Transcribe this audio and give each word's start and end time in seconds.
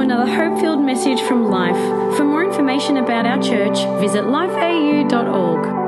another 0.00 0.30
hope 0.30 0.60
filled 0.60 0.80
message 0.80 1.20
from 1.22 1.50
Life. 1.50 2.16
For 2.16 2.24
more 2.24 2.44
information 2.44 2.96
about 2.96 3.26
our 3.26 3.42
church, 3.42 3.78
visit 4.00 4.24
lifeau.org. 4.24 5.80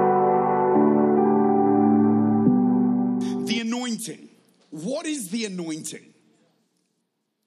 the 3.47 3.61
anointing. 3.61 4.29
What 4.71 5.07
is 5.07 5.29
the 5.31 5.45
anointing? 5.45 6.15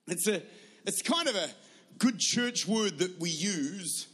It's 0.08 0.28
a 0.28 0.42
it's 0.86 1.02
kind 1.02 1.28
of 1.28 1.36
a 1.36 1.50
good 1.98 2.20
church 2.20 2.68
word 2.68 3.00
that 3.00 3.20
we 3.20 3.30
use 3.30 4.08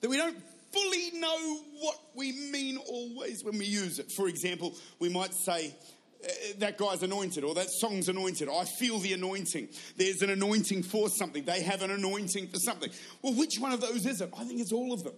that 0.00 0.08
we 0.08 0.16
don't 0.16 0.36
fully 0.72 1.10
know 1.18 1.58
what 1.80 1.96
we 2.14 2.32
mean 2.50 2.78
always 2.78 3.44
when 3.44 3.58
we 3.58 3.66
use 3.66 3.98
it. 3.98 4.10
For 4.10 4.28
example, 4.28 4.74
we 4.98 5.08
might 5.08 5.34
say 5.34 5.68
"Uh, 5.68 5.95
Uh, 6.24 6.28
that 6.58 6.78
guy's 6.78 7.02
anointed 7.02 7.44
or 7.44 7.54
that 7.54 7.70
song's 7.70 8.08
anointed. 8.08 8.48
I 8.48 8.64
feel 8.64 8.98
the 8.98 9.12
anointing. 9.12 9.68
There's 9.96 10.22
an 10.22 10.30
anointing 10.30 10.82
for 10.82 11.08
something. 11.08 11.44
They 11.44 11.62
have 11.62 11.82
an 11.82 11.90
anointing 11.90 12.48
for 12.48 12.58
something. 12.58 12.90
Well, 13.22 13.34
which 13.34 13.58
one 13.58 13.72
of 13.72 13.80
those 13.80 14.06
is 14.06 14.20
it? 14.20 14.30
I 14.36 14.44
think 14.44 14.60
it's 14.60 14.72
all 14.72 14.92
of 14.92 15.04
them. 15.04 15.14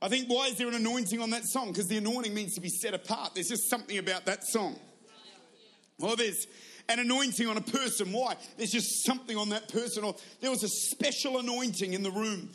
I 0.00 0.08
think 0.08 0.28
why 0.28 0.46
is 0.46 0.56
there 0.56 0.68
an 0.68 0.74
anointing 0.74 1.20
on 1.20 1.30
that 1.30 1.44
song? 1.44 1.68
Because 1.68 1.86
the 1.88 1.96
anointing 1.96 2.34
means 2.34 2.54
to 2.54 2.60
be 2.60 2.68
set 2.68 2.94
apart. 2.94 3.34
There's 3.34 3.48
just 3.48 3.70
something 3.70 3.98
about 3.98 4.26
that 4.26 4.44
song. 4.44 4.76
Or 6.00 6.16
there's 6.16 6.46
an 6.88 6.98
anointing 6.98 7.46
on 7.46 7.56
a 7.56 7.60
person. 7.60 8.12
Why? 8.12 8.36
There's 8.56 8.72
just 8.72 9.04
something 9.04 9.36
on 9.36 9.50
that 9.50 9.68
person. 9.68 10.02
Or 10.02 10.16
there 10.40 10.50
was 10.50 10.64
a 10.64 10.68
special 10.68 11.38
anointing 11.38 11.92
in 11.92 12.02
the 12.02 12.10
room 12.10 12.50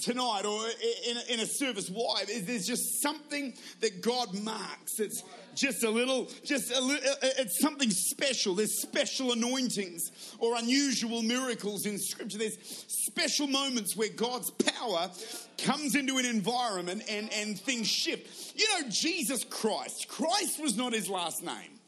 tonight 0.00 0.44
or 0.44 0.66
in 1.08 1.16
in 1.28 1.40
a 1.40 1.46
service. 1.46 1.88
Why? 1.88 2.24
There's 2.26 2.66
just 2.66 3.02
something 3.02 3.54
that 3.80 4.00
God 4.02 4.34
marks. 4.42 4.98
It's 4.98 5.22
just 5.56 5.82
a 5.82 5.90
little, 5.90 6.30
just 6.44 6.70
a 6.70 6.80
little, 6.80 7.08
uh, 7.08 7.26
uh, 7.26 7.30
it's 7.38 7.60
something 7.60 7.90
special. 7.90 8.54
There's 8.54 8.80
special 8.82 9.32
anointings 9.32 10.10
or 10.38 10.56
unusual 10.56 11.22
miracles 11.22 11.86
in 11.86 11.98
Scripture. 11.98 12.38
There's 12.38 12.58
special 12.88 13.46
moments 13.46 13.96
where 13.96 14.10
God's 14.10 14.50
power 14.50 15.10
comes 15.58 15.94
into 15.94 16.18
an 16.18 16.26
environment 16.26 17.02
and, 17.08 17.32
and 17.32 17.58
things 17.58 17.88
shift. 17.88 18.54
You 18.54 18.66
know, 18.68 18.88
Jesus 18.90 19.44
Christ, 19.44 20.08
Christ 20.08 20.60
was 20.60 20.76
not 20.76 20.92
his 20.92 21.08
last 21.08 21.42
name. 21.42 21.80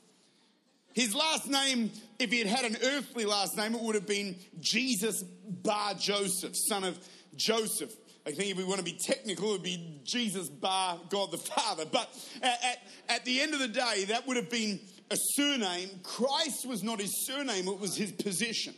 His 0.95 1.15
last 1.15 1.49
name, 1.49 1.93
if 2.19 2.33
he 2.33 2.39
had 2.39 2.49
had 2.49 2.65
an 2.65 2.77
earthly 2.83 3.25
last 3.25 3.57
name, 3.57 3.75
it 3.75 3.81
would 3.81 3.95
have 3.95 4.07
been 4.07 4.37
Jesus 4.59 5.23
Bar 5.23 5.95
Joseph, 5.95 6.57
son 6.57 6.83
of 6.83 6.99
Joseph. 7.37 7.93
I 8.29 8.33
think 8.33 8.51
if 8.51 8.59
we 8.59 8.65
want 8.65 8.77
to 8.77 8.85
be 8.85 8.93
technical, 8.93 9.49
it 9.49 9.53
would 9.53 9.63
be 9.63 10.01
Jesus 10.05 10.51
Bar 10.51 11.01
God 11.09 11.31
the 11.31 11.39
Father. 11.39 11.87
But 11.91 12.15
at, 12.43 12.63
at, 12.63 12.79
at 13.09 13.25
the 13.25 13.41
end 13.41 13.55
of 13.55 13.61
the 13.61 13.69
day, 13.69 14.05
that 14.09 14.27
would 14.27 14.37
have 14.37 14.51
been 14.51 14.79
a 15.11 15.17
surname. 15.17 15.89
Christ 16.03 16.67
was 16.67 16.83
not 16.83 17.01
his 17.01 17.25
surname, 17.25 17.69
it 17.69 17.81
was 17.81 17.97
his 17.97 18.13
position. 18.13 18.75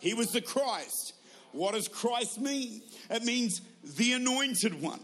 He 0.00 0.12
was 0.12 0.32
the 0.32 0.40
Christ. 0.40 1.12
What 1.52 1.74
does 1.74 1.86
Christ 1.86 2.40
mean? 2.40 2.82
It 3.10 3.22
means 3.22 3.60
the 3.96 4.14
anointed 4.14 4.82
one. 4.82 5.00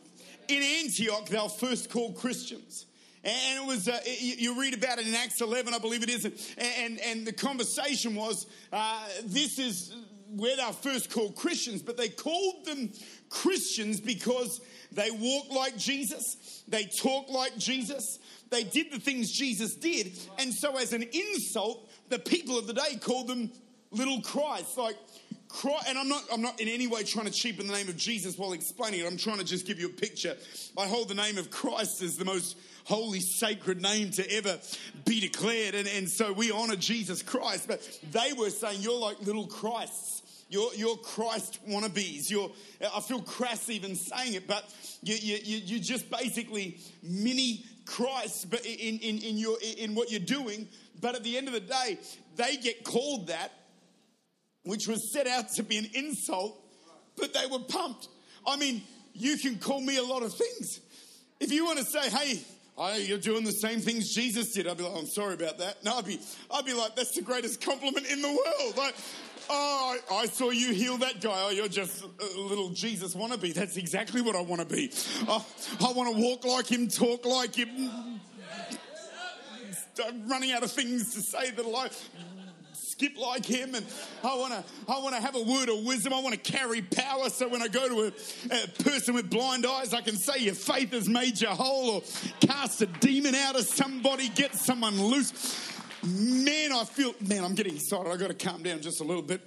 In 0.48 0.62
Antioch, 0.62 1.28
they 1.28 1.38
were 1.38 1.48
first 1.48 1.91
called 1.91 2.16
Christians. 2.16 2.86
And 3.22 3.62
it 3.62 3.66
was, 3.66 3.88
uh, 3.88 4.00
you 4.18 4.60
read 4.60 4.74
about 4.74 4.98
it 4.98 5.06
in 5.06 5.14
Acts 5.14 5.41
11, 5.41 5.74
I 5.74 5.78
believe 5.78 6.02
it 6.02 6.10
is. 6.10 6.24
And, 6.58 6.98
and 6.98 7.24
the 7.24 7.32
conversation 7.32 8.16
was 8.16 8.46
uh, 8.72 9.06
this 9.24 9.60
is 9.60 9.94
they're 10.34 10.72
first 10.72 11.10
called 11.10 11.36
Christians, 11.36 11.82
but 11.82 11.96
they 11.96 12.08
called 12.08 12.64
them 12.64 12.91
Christians 13.28 14.00
because 14.00 14.60
they 14.92 15.10
walked 15.10 15.50
like 15.50 15.77
Jesus, 15.77 16.64
they 16.69 16.84
talked 16.84 17.30
like 17.30 17.56
Jesus, 17.56 18.19
they 18.50 18.64
did 18.64 18.92
the 18.92 19.00
things 19.00 19.30
Jesus 19.30 19.74
did. 19.74 20.12
And 20.38 20.52
so, 20.52 20.77
as 20.77 20.92
an 20.92 21.02
insult, 21.02 21.88
the 22.08 22.19
people 22.19 22.58
of 22.58 22.66
the 22.66 22.72
day 22.72 22.97
called 23.00 23.27
them 23.27 23.50
little 23.91 24.20
Christ. 24.20 24.78
Like, 24.78 24.97
Christ, 25.48 25.86
and 25.88 25.98
I'm 25.98 26.08
not, 26.08 26.24
I'm 26.32 26.42
not 26.42 26.60
in 26.60 26.69
any 26.69 26.86
way 26.86 27.02
trying 27.02 27.26
to 27.26 27.32
cheapen 27.32 27.66
the 27.66 27.72
name 27.72 27.88
of 27.88 27.97
Jesus 27.97 28.37
while 28.37 28.53
explaining 28.53 29.00
it. 29.00 29.06
I'm 29.06 29.16
trying 29.16 29.38
to 29.38 29.44
just 29.44 29.66
give 29.66 29.78
you 29.78 29.87
a 29.87 29.91
picture. 29.91 30.37
I 30.76 30.87
hold 30.87 31.08
the 31.08 31.14
name 31.14 31.38
of 31.38 31.50
Christ 31.50 32.03
as 32.03 32.16
the 32.16 32.25
most 32.25 32.56
holy, 32.86 33.19
sacred 33.19 33.82
name 33.82 34.12
to 34.12 34.32
ever 34.32 34.58
be 35.04 35.20
declared. 35.20 35.74
And, 35.74 35.88
and 35.88 36.08
so 36.08 36.32
we 36.32 36.52
honor 36.52 36.76
Jesus 36.76 37.20
Christ. 37.20 37.66
But 37.66 37.82
they 38.12 38.32
were 38.32 38.50
saying, 38.50 38.80
You're 38.80 38.98
like 38.98 39.20
little 39.20 39.47
Christs. 39.47 40.22
You're, 40.48 40.72
you're 40.74 40.96
Christ 40.98 41.58
wannabes. 41.69 42.30
You're, 42.30 42.50
I 42.94 43.00
feel 43.00 43.20
crass 43.20 43.69
even 43.69 43.96
saying 43.96 44.34
it, 44.34 44.46
but 44.46 44.64
you, 45.02 45.16
you, 45.16 45.38
you, 45.42 45.56
you're 45.64 45.80
just 45.80 46.08
basically 46.08 46.78
mini 47.02 47.64
Christ 47.84 48.46
in, 48.64 48.98
in, 48.98 49.19
in, 49.19 49.38
your, 49.38 49.56
in 49.76 49.96
what 49.96 50.12
you're 50.12 50.20
doing. 50.20 50.69
But 51.00 51.16
at 51.16 51.25
the 51.25 51.36
end 51.36 51.48
of 51.48 51.54
the 51.54 51.60
day, 51.60 51.98
they 52.36 52.56
get 52.58 52.84
called 52.84 53.26
that, 53.26 53.50
which 54.62 54.86
was 54.86 55.12
set 55.12 55.26
out 55.26 55.50
to 55.54 55.64
be 55.64 55.78
an 55.78 55.88
insult, 55.94 56.56
but 57.16 57.34
they 57.34 57.46
were 57.50 57.58
pumped. 57.58 58.06
I 58.46 58.56
mean, 58.56 58.82
you 59.14 59.38
can 59.38 59.58
call 59.58 59.80
me 59.80 59.96
a 59.96 60.04
lot 60.04 60.22
of 60.22 60.32
things. 60.32 60.80
If 61.41 61.50
you 61.50 61.64
want 61.64 61.80
to 61.80 61.84
say, 61.84 62.08
hey, 62.08 62.41
Oh, 62.78 62.94
you're 62.97 63.19
doing 63.19 63.44
the 63.44 63.53
same 63.53 63.81
things 63.81 64.12
Jesus 64.14 64.53
did. 64.53 64.69
I'd 64.69 64.76
be 64.76 64.82
like, 64.82 64.92
oh, 64.94 64.98
I'm 64.98 65.06
sorry 65.06 65.34
about 65.34 65.59
that. 65.59 65.82
No, 65.82 65.97
I'd 65.97 66.04
be, 66.04 66.20
I'd 66.50 66.66
be 66.66 66.75
like, 66.75 66.94
that's 66.94 67.12
the 67.12 67.22
greatest 67.22 67.62
compliment 67.62 68.06
in 68.06 68.20
the 68.20 68.28
world. 68.28 68.76
Like, 68.76 68.94
oh, 69.48 69.98
I, 70.10 70.14
I 70.14 70.26
saw 70.26 70.50
you 70.50 70.75
heal 70.75 70.98
that 70.98 71.22
guy. 71.22 71.47
Oh, 71.47 71.50
you're 71.50 71.69
just 71.69 72.04
a 72.04 72.38
little 72.38 72.69
Jesus 72.70 73.14
wannabe. 73.14 73.54
That's 73.54 73.78
exactly 73.78 74.20
what 74.20 74.37
I 74.37 74.42
want 74.42 74.60
to 74.60 74.66
be. 74.66 74.92
Oh, 75.26 75.44
I 75.81 75.92
want 75.92 76.14
to 76.14 76.22
walk 76.22 76.44
like 76.44 76.66
him, 76.70 76.88
talk 76.88 77.25
like 77.25 77.54
him. 77.54 78.20
I'm 80.06 80.28
running 80.28 80.53
out 80.53 80.62
of 80.62 80.70
things 80.70 81.14
to 81.14 81.22
say 81.22 81.50
that 81.53 81.64
I 81.64 81.88
skip 82.96 83.18
like 83.18 83.44
him 83.44 83.74
and 83.74 83.84
I 84.24 84.36
want 84.36 84.54
to 84.54 84.64
I 84.90 84.98
want 85.00 85.14
to 85.14 85.20
have 85.20 85.36
a 85.36 85.42
word 85.42 85.68
of 85.68 85.84
wisdom. 85.84 86.14
I 86.14 86.20
want 86.20 86.42
to 86.42 86.52
carry 86.52 86.80
power 86.80 87.28
so 87.28 87.46
when 87.46 87.60
I 87.60 87.68
go 87.68 87.86
to 87.88 88.00
a, 88.04 88.54
a, 88.64 88.68
person 88.82 89.14
with 89.14 89.28
blind 89.28 89.66
eyes 89.66 89.92
I 89.92 90.00
can 90.00 90.16
say 90.16 90.44
your 90.44 90.54
faith 90.54 90.92
has 90.92 91.06
made 91.06 91.38
you 91.38 91.48
whole 91.48 91.90
or 91.90 92.02
cast 92.40 92.80
a 92.80 92.86
demon 92.86 93.34
out 93.34 93.54
of 93.54 93.66
somebody 93.66 94.30
get 94.30 94.54
someone 94.54 94.98
loose. 94.98 95.60
Man 96.04 96.72
I 96.72 96.84
feel 96.84 97.14
man 97.20 97.44
I'm 97.44 97.54
getting 97.54 97.74
excited. 97.74 98.10
I 98.10 98.16
got 98.16 98.28
to 98.28 98.34
calm 98.34 98.62
down 98.62 98.80
just 98.80 99.02
a 99.02 99.04
little 99.04 99.22
bit. 99.22 99.42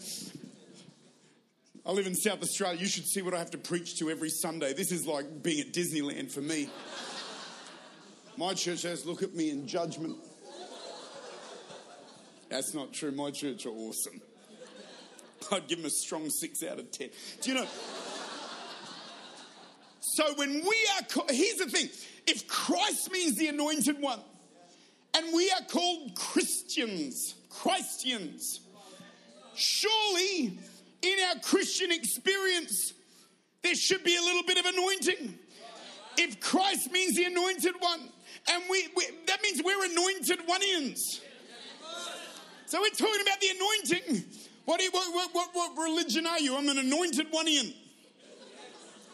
I 1.85 1.91
live 1.91 2.05
in 2.05 2.13
South 2.13 2.43
Australia. 2.43 2.79
You 2.79 2.87
should 2.87 3.07
see 3.07 3.23
what 3.23 3.33
I 3.33 3.39
have 3.39 3.51
to 3.51 3.57
preach 3.57 3.97
to 3.97 4.11
every 4.11 4.29
Sunday. 4.29 4.73
This 4.73 4.91
is 4.91 5.07
like 5.07 5.41
being 5.41 5.61
at 5.61 5.73
Disneyland 5.73 6.31
for 6.31 6.41
me. 6.41 6.69
My 8.37 8.53
church 8.53 8.83
has 8.83 9.07
look 9.07 9.23
at 9.23 9.33
me 9.33 9.49
in 9.49 9.65
judgment 9.67 10.17
that's 12.49 12.73
not 12.73 12.93
true. 12.93 13.11
My 13.11 13.31
church 13.31 13.65
are 13.65 13.69
awesome. 13.69 14.21
I'd 15.51 15.67
give 15.67 15.79
them 15.79 15.87
a 15.87 15.89
strong 15.89 16.29
six 16.29 16.63
out 16.63 16.79
of 16.79 16.91
ten. 16.91 17.09
Do 17.41 17.51
you 17.51 17.57
know? 17.57 17.67
So 20.01 20.33
when 20.35 20.53
we 20.53 20.87
are, 20.97 21.23
here's 21.29 21.57
the 21.57 21.69
thing 21.69 21.89
if 22.25 22.47
Christ 22.47 23.11
means 23.11 23.35
the 23.37 23.47
anointed 23.47 24.01
one, 24.01 24.19
and 25.15 25.33
we 25.33 25.51
are 25.51 25.61
called 25.69 26.15
Christians, 26.15 27.35
Christians, 27.49 28.61
surely 29.55 30.57
in 31.01 31.17
our 31.29 31.39
Christian 31.41 31.91
experience, 31.91 32.93
there 33.61 33.75
should 33.75 34.03
be 34.03 34.15
a 34.15 34.21
little 34.21 34.43
bit 34.43 34.57
of 34.57 34.65
anointing. 34.65 35.37
If 36.17 36.39
Christ 36.39 36.91
means 36.91 37.15
the 37.15 37.25
anointed 37.25 37.75
one, 37.79 38.01
and 38.51 38.63
we, 38.69 38.87
we 38.95 39.05
that 39.27 39.41
means 39.41 39.61
we're 39.63 39.85
anointed 39.85 40.39
one-ins. 40.45 41.21
So 42.69 42.79
we're 42.79 42.89
talking 42.89 43.21
about 43.23 43.41
the 43.41 43.47
anointing. 43.49 44.23
What, 44.65 44.79
you, 44.79 44.91
what, 44.91 45.33
what, 45.33 45.49
what, 45.53 45.75
religion 45.75 46.27
are 46.27 46.39
you? 46.39 46.55
I'm 46.55 46.69
an 46.69 46.77
anointed 46.77 47.25
one 47.31 47.47
in. 47.47 47.73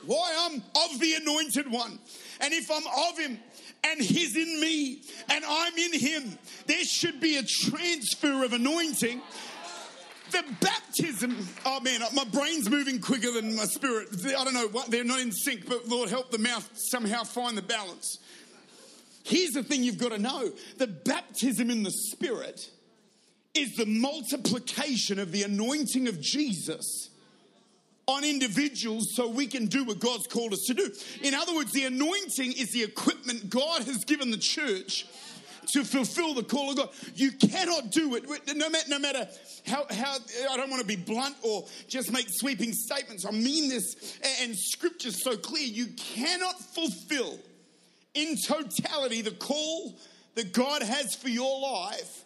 Why? 0.06 0.36
I'm 0.38 0.56
of 0.56 1.00
the 1.00 1.14
anointed 1.14 1.72
one. 1.72 1.98
And 2.42 2.54
if 2.54 2.70
I'm 2.70 2.84
of 2.86 3.18
him 3.18 3.40
and 3.86 4.02
he's 4.02 4.36
in 4.36 4.60
me 4.60 5.04
and 5.30 5.46
I'm 5.48 5.74
in 5.78 5.98
him, 5.98 6.38
there 6.68 6.84
should 6.84 7.22
be 7.22 7.38
a 7.38 7.44
transfer 7.44 8.44
of 8.44 8.52
anointing. 8.52 9.22
The 10.32 10.44
baptism, 10.60 11.38
oh 11.66 11.80
man, 11.80 12.04
uh, 12.04 12.08
my 12.14 12.26
brain's 12.26 12.70
moving 12.70 13.00
quicker 13.00 13.32
than 13.32 13.56
my 13.56 13.64
spirit. 13.64 14.10
I 14.38 14.44
don't 14.44 14.54
know 14.54 14.68
what, 14.68 14.92
they're 14.92 15.06
not 15.06 15.22
in 15.22 15.32
sync, 15.32 15.66
but 15.70 15.88
Lord 15.88 16.10
help 16.10 16.30
the 16.30 16.40
mouth 16.40 16.70
somehow 16.74 17.24
find 17.24 17.58
the 17.58 17.62
balance. 17.62 18.18
Here's 19.24 19.52
the 19.52 19.64
thing 19.64 19.82
you've 19.82 19.98
got 19.98 20.12
to 20.12 20.20
know 20.20 20.52
the 20.78 20.88
baptism 20.88 21.70
in 21.70 21.84
the 21.84 21.92
spirit 21.92 22.70
is 23.56 23.76
the 23.76 23.86
multiplication 23.86 25.20
of 25.20 25.32
the 25.32 25.44
anointing 25.44 26.08
of 26.08 26.22
Jesus 26.22 27.10
on 28.08 28.24
individuals 28.24 29.16
so 29.16 29.28
we 29.28 29.48
can 29.48 29.66
do 29.66 29.84
what 29.84 30.00
God's 30.00 30.28
called 30.28 30.54
us 30.54 30.66
to 30.66 30.74
do. 30.74 30.92
In 31.24 31.34
other 31.34 31.56
words, 31.56 31.72
the 31.72 31.86
anointing 31.86 32.54
is 32.54 32.72
the 32.72 32.84
equipment 32.84 33.50
God 33.50 33.84
has 33.84 34.06
given 34.06 34.30
the 34.30 34.38
church 34.38 35.08
to 35.68 35.84
fulfill 35.84 36.36
the 36.36 36.44
call 36.44 36.70
of 36.70 36.78
God. 36.78 36.90
You 37.16 37.32
cannot 37.32 37.90
do 37.90 38.16
it, 38.16 38.26
no 38.56 38.70
matter, 38.70 38.90
no 38.90 39.00
matter 39.00 39.28
how, 39.66 39.86
how, 39.90 40.18
I 40.52 40.58
don't 40.58 40.70
want 40.70 40.82
to 40.82 40.88
be 40.88 40.96
blunt 40.96 41.36
or 41.42 41.66
just 41.88 42.12
make 42.12 42.28
sweeping 42.30 42.74
statements. 42.74 43.26
I 43.26 43.32
mean 43.32 43.70
this, 43.70 44.20
and 44.42 44.56
scripture's 44.56 45.24
so 45.24 45.36
clear. 45.36 45.66
You 45.66 45.88
cannot 45.98 46.60
fulfill 46.60 47.40
in 48.14 48.38
totality 48.38 49.24
the 49.24 49.32
call 49.32 49.98
that 50.36 50.54
God 50.54 50.84
has 50.84 51.16
for 51.16 51.30
your 51.30 51.60
life 51.60 52.25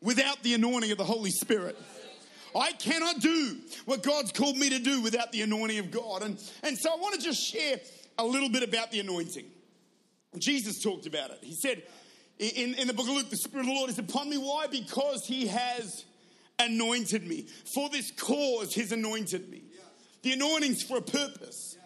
without 0.00 0.42
the 0.42 0.54
anointing 0.54 0.90
of 0.90 0.98
the 0.98 1.04
Holy 1.04 1.30
Spirit. 1.30 1.76
I 2.56 2.72
cannot 2.72 3.20
do 3.20 3.56
what 3.84 4.02
God's 4.02 4.32
called 4.32 4.56
me 4.56 4.70
to 4.70 4.78
do 4.78 5.00
without 5.02 5.32
the 5.32 5.42
anointing 5.42 5.78
of 5.78 5.90
God. 5.90 6.22
And, 6.22 6.38
and 6.62 6.78
so 6.78 6.92
I 6.92 6.96
want 6.96 7.14
to 7.14 7.20
just 7.20 7.40
share 7.42 7.78
a 8.18 8.24
little 8.24 8.48
bit 8.48 8.62
about 8.62 8.90
the 8.90 9.00
anointing. 9.00 9.44
Jesus 10.38 10.82
talked 10.82 11.06
about 11.06 11.30
it. 11.30 11.38
He 11.42 11.54
said 11.54 11.82
in, 12.38 12.74
in 12.74 12.86
the 12.86 12.94
book 12.94 13.08
of 13.08 13.14
Luke, 13.14 13.30
the 13.30 13.36
Spirit 13.36 13.62
of 13.62 13.66
the 13.66 13.74
Lord 13.74 13.90
is 13.90 13.98
upon 13.98 14.30
me. 14.30 14.36
Why? 14.36 14.66
Because 14.66 15.26
he 15.26 15.48
has 15.48 16.04
anointed 16.58 17.26
me. 17.26 17.46
For 17.72 17.88
this 17.88 18.10
cause, 18.12 18.74
he's 18.74 18.92
anointed 18.92 19.48
me. 19.50 19.62
The 20.22 20.32
anointing's 20.32 20.82
for 20.82 20.98
a 20.98 21.02
purpose. 21.02 21.76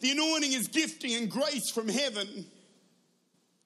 The 0.00 0.10
anointing 0.10 0.52
is 0.52 0.68
gifting 0.68 1.14
and 1.14 1.30
grace 1.30 1.70
from 1.70 1.88
heaven 1.88 2.46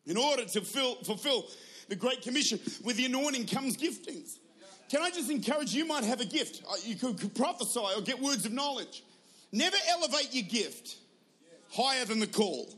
in 0.04 0.16
order 0.16 0.44
to 0.44 0.60
fill, 0.60 0.96
fulfill 0.96 1.46
the 1.88 1.96
Great 1.96 2.22
Commission. 2.22 2.58
With 2.84 2.96
the 2.96 3.06
anointing 3.06 3.46
comes 3.46 3.76
giftings. 3.76 4.38
Can 4.90 5.02
I 5.02 5.10
just 5.10 5.30
encourage 5.30 5.74
you? 5.74 5.84
Might 5.84 6.04
have 6.04 6.20
a 6.20 6.24
gift. 6.24 6.62
Uh, 6.68 6.74
you 6.84 6.94
could, 6.96 7.18
could 7.18 7.34
prophesy 7.34 7.80
or 7.80 8.02
get 8.02 8.20
words 8.20 8.46
of 8.46 8.52
knowledge. 8.52 9.02
Never 9.52 9.76
elevate 9.90 10.32
your 10.32 10.44
gift 10.44 10.96
higher 11.72 12.04
than 12.04 12.20
the 12.20 12.26
call. 12.26 12.68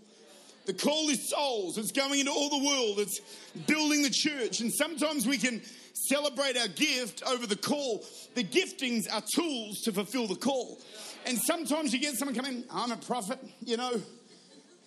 The 0.67 0.75
call 0.75 1.09
is 1.09 1.31
souls. 1.31 1.79
It's 1.79 1.93
going 1.93 2.21
into 2.21 2.31
all 2.31 2.51
the 2.51 2.67
world. 2.67 2.99
It's 2.99 3.21
building 3.67 4.03
the 4.03 4.11
church. 4.11 4.61
And 4.61 4.73
sometimes 4.73 5.27
we 5.27 5.39
can 5.39 5.63
celebrate 5.95 6.57
our 6.59 6.69
gift 6.69 7.23
over 7.27 7.47
the 7.47 7.57
call. 7.57 8.05
The 8.35 8.45
giftings 8.45 9.11
are 9.13 9.23
tools 9.35 9.81
to 9.83 9.93
fulfill 9.93 10.27
the 10.27 10.37
call. 10.37 10.79
And 11.27 11.39
sometimes 11.39 11.93
you 11.93 12.01
get 12.01 12.15
someone 12.15 12.35
coming, 12.35 12.65
I'm 12.71 12.93
a 12.93 12.97
prophet, 12.97 13.39
you 13.65 13.77
know. 13.77 14.01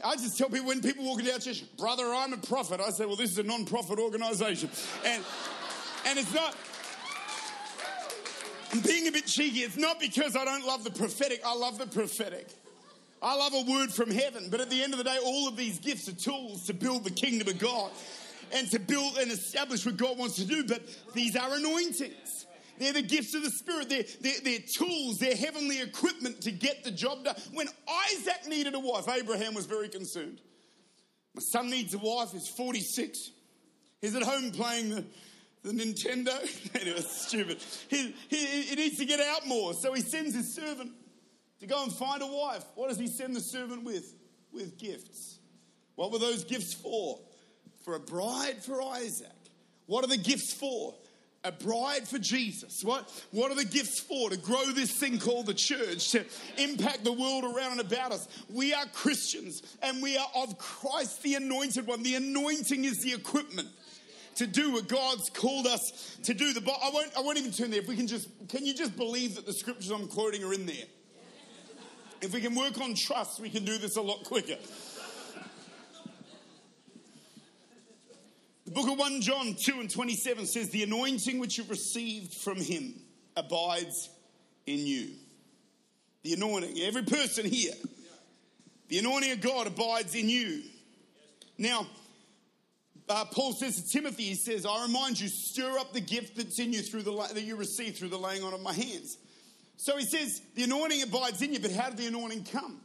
I 0.04 0.16
just 0.16 0.38
tell 0.38 0.50
people 0.50 0.68
when 0.68 0.82
people 0.82 1.06
walk 1.06 1.20
into 1.20 1.32
our 1.32 1.40
church, 1.40 1.64
brother, 1.78 2.06
I'm 2.14 2.34
a 2.34 2.38
prophet. 2.38 2.82
I 2.82 2.90
say, 2.90 3.06
well, 3.06 3.16
this 3.16 3.32
is 3.32 3.38
a 3.38 3.44
non-profit 3.44 4.00
organization. 4.00 4.70
And 5.06 5.24
and 6.06 6.18
it's 6.18 6.34
not 6.34 6.56
I'm 8.74 8.80
being 8.80 9.08
a 9.08 9.12
bit 9.12 9.28
cheeky. 9.28 9.60
It's 9.60 9.78
not 9.78 10.00
because 10.00 10.36
I 10.36 10.46
don't 10.46 10.66
love 10.66 10.84
the 10.84 10.92
prophetic. 10.92 11.42
I 11.46 11.54
love 11.54 11.78
the 11.78 11.88
prophetic. 11.88 12.48
I 13.22 13.36
love 13.36 13.54
a 13.54 13.70
word 13.70 13.92
from 13.92 14.10
heaven. 14.10 14.48
But 14.50 14.62
at 14.62 14.70
the 14.70 14.82
end 14.82 14.94
of 14.94 14.98
the 14.98 15.04
day, 15.04 15.18
all 15.24 15.48
of 15.48 15.58
these 15.58 15.78
gifts 15.80 16.08
are 16.08 16.14
tools 16.14 16.66
to 16.68 16.74
build 16.74 17.04
the 17.04 17.12
kingdom 17.12 17.50
of 17.50 17.60
God 17.60 17.92
and 18.54 18.70
to 18.72 18.80
build 18.80 19.18
and 19.18 19.30
establish 19.30 19.86
what 19.86 19.98
God 19.98 20.18
wants 20.18 20.36
to 20.36 20.46
do. 20.46 20.64
But 20.64 20.82
these 21.14 21.36
are 21.36 21.54
anointings. 21.54 22.46
They're 22.82 22.94
the 22.94 23.04
gifts 23.04 23.36
of 23.36 23.44
the 23.44 23.52
Spirit. 23.52 23.90
They're, 23.90 24.06
they're, 24.22 24.42
they're, 24.44 24.60
tools. 24.76 25.20
They're 25.20 25.36
heavenly 25.36 25.80
equipment 25.82 26.42
to 26.42 26.52
get 26.52 26.84
the 26.84 26.90
job 26.90 27.24
done. 27.24 27.36
When 27.54 27.68
Isaac 28.12 28.48
needed 28.48 28.74
a 28.74 28.80
wife, 28.80 29.08
Abraham 29.08 29.54
was 29.54 29.68
very 29.68 29.88
concerned. 29.88 30.42
My 31.36 31.42
son 31.52 31.70
needs 31.70 31.94
a 31.94 32.00
wife. 32.00 32.32
He's 32.32 32.48
46. 32.48 33.20
He's 34.02 34.16
at 34.16 34.24
home 34.24 34.50
playing 34.50 34.90
the, 34.90 35.06
the 35.62 35.74
Nintendo. 35.74 36.36
it 36.74 36.96
was 36.96 37.06
stupid. 37.28 37.64
He, 37.88 38.16
he, 38.30 38.64
he 38.64 38.76
needs 38.76 38.98
to 38.98 39.06
get 39.06 39.20
out 39.20 39.46
more. 39.46 39.76
So 39.76 39.94
he 39.94 40.02
sends 40.02 40.34
his 40.34 40.56
servant 40.56 40.92
to 41.60 41.68
go 41.68 41.84
and 41.84 41.94
find 41.94 42.24
a 42.24 42.28
wife. 42.28 42.64
What 42.74 42.90
does 42.90 42.98
he 42.98 43.06
send 43.06 43.36
the 43.36 43.42
servant 43.42 43.84
with? 43.84 44.12
With 44.52 44.80
gifts. 44.80 45.38
What 45.94 46.12
were 46.12 46.18
those 46.18 46.46
gifts 46.46 46.74
for? 46.74 47.20
For 47.86 47.94
a 47.94 48.00
bride 48.00 48.64
for 48.66 48.82
Isaac. 48.82 49.28
What 49.86 50.04
are 50.04 50.08
the 50.08 50.18
gifts 50.18 50.52
for? 50.52 50.96
A 51.44 51.52
bride 51.52 52.08
for 52.08 52.20
Jesus. 52.20 52.84
What, 52.84 53.12
what 53.32 53.52
are 53.52 53.56
the 53.56 53.66
gifts 53.66 54.00
for? 54.00 54.30
To 54.30 54.38
grow 54.38 54.66
this 54.66 54.92
thing 54.92 55.18
called 55.18 55.48
the 55.48 55.56
church, 55.56 56.12
to 56.12 56.24
impact 56.58 57.04
the 57.04 57.12
world 57.12 57.44
around 57.44 57.80
and 57.80 57.82
about 57.82 58.12
us. 58.12 58.28
We 58.48 58.76
are 58.76 58.86
Christians 58.94 59.64
and 59.82 60.04
we 60.04 60.18
are 60.18 60.28
of 60.36 60.60
Christ, 60.60 61.24
the 61.24 61.36
anointed 61.36 61.88
one. 61.88 62.04
The 62.04 62.16
anointing 62.16 62.86
is 62.86 63.02
the 63.02 63.14
equipment 63.14 63.70
to 64.36 64.46
do 64.46 64.74
what 64.74 64.88
God's 64.88 65.30
called 65.32 65.66
us 65.66 66.18
to 66.24 66.34
do. 66.34 66.54
The, 66.54 66.62
I, 66.62 66.90
won't, 66.94 67.12
I 67.18 67.22
won't 67.22 67.40
even 67.40 67.52
turn 67.52 67.72
there. 67.72 67.82
If 67.82 67.88
we 67.88 67.96
can 67.96 68.08
just, 68.08 68.28
can 68.48 68.66
you 68.66 68.76
just 68.76 68.96
believe 68.96 69.36
that 69.36 69.46
the 69.48 69.54
scriptures 69.54 69.90
I'm 69.90 70.08
quoting 70.08 70.44
are 70.44 70.54
in 70.54 70.66
there? 70.66 70.86
If 72.22 72.34
we 72.34 72.42
can 72.42 72.54
work 72.54 72.80
on 72.80 72.94
trust, 72.94 73.40
we 73.40 73.50
can 73.50 73.66
do 73.66 73.80
this 73.80 73.96
a 73.98 74.02
lot 74.02 74.24
quicker. 74.26 74.58
The 78.72 78.76
book 78.76 78.90
of 78.90 79.00
1 79.00 79.20
John 79.20 79.54
2 79.54 79.82
and 79.82 79.90
27 79.90 80.46
says, 80.46 80.70
The 80.70 80.84
anointing 80.84 81.40
which 81.40 81.58
you've 81.58 81.70
received 81.70 82.34
from 82.34 82.56
him 82.56 83.02
abides 83.36 84.10
in 84.66 84.88
you. 84.88 85.10
The 86.24 86.36
anointing, 86.36 86.80
every 86.80 87.04
person 87.04 87.46
here, 87.46 87.74
the 88.88 89.00
anointing 89.00 89.34
of 89.34 89.42
God 89.42 89.68
abides 89.68 90.16
in 90.16 90.30
you. 90.30 90.64
Now, 91.58 91.86
uh, 93.10 93.26
Paul 93.26 93.52
says 93.52 93.76
to 93.76 93.90
Timothy, 93.90 94.24
he 94.24 94.36
says, 94.36 94.66
I 94.66 94.86
remind 94.86 95.20
you, 95.20 95.28
stir 95.28 95.78
up 95.78 95.92
the 95.92 96.00
gift 96.00 96.38
that's 96.38 96.58
in 96.58 96.72
you 96.72 96.82
through 96.82 97.02
the 97.02 97.12
that 97.12 97.44
you 97.44 97.58
received 97.58 97.98
through 97.98 98.08
the 98.08 98.18
laying 98.18 98.42
on 98.42 98.54
of 98.54 98.62
my 98.62 98.72
hands. 98.72 99.18
So 99.76 99.98
he 99.98 100.06
says, 100.06 100.42
the 100.56 100.64
anointing 100.64 101.04
abides 101.04 101.42
in 101.42 101.52
you, 101.52 101.60
but 101.60 101.74
how 101.74 101.90
did 101.90 101.98
the 101.98 102.08
anointing 102.08 102.46
come? 102.46 102.80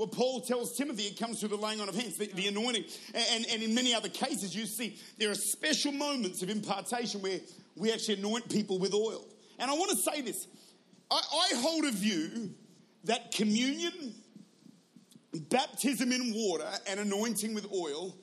Well, 0.00 0.08
Paul 0.08 0.40
tells 0.40 0.78
Timothy 0.78 1.02
it 1.02 1.18
comes 1.18 1.40
through 1.40 1.50
the 1.50 1.56
laying 1.56 1.78
on 1.78 1.86
of 1.90 1.94
hands, 1.94 2.16
the, 2.16 2.26
the 2.28 2.46
anointing. 2.46 2.84
And, 3.12 3.44
and 3.52 3.62
in 3.62 3.74
many 3.74 3.92
other 3.92 4.08
cases, 4.08 4.56
you 4.56 4.64
see 4.64 4.96
there 5.18 5.30
are 5.30 5.34
special 5.34 5.92
moments 5.92 6.40
of 6.40 6.48
impartation 6.48 7.20
where 7.20 7.38
we 7.76 7.92
actually 7.92 8.14
anoint 8.14 8.48
people 8.48 8.78
with 8.78 8.94
oil. 8.94 9.22
And 9.58 9.70
I 9.70 9.74
want 9.74 9.90
to 9.90 9.98
say 9.98 10.22
this 10.22 10.46
I, 11.10 11.16
I 11.16 11.54
hold 11.56 11.84
a 11.84 11.90
view 11.90 12.48
that 13.04 13.30
communion, 13.32 14.14
baptism 15.34 16.12
in 16.12 16.32
water, 16.34 16.70
and 16.86 16.98
anointing 16.98 17.52
with 17.52 17.70
oil 17.70 18.16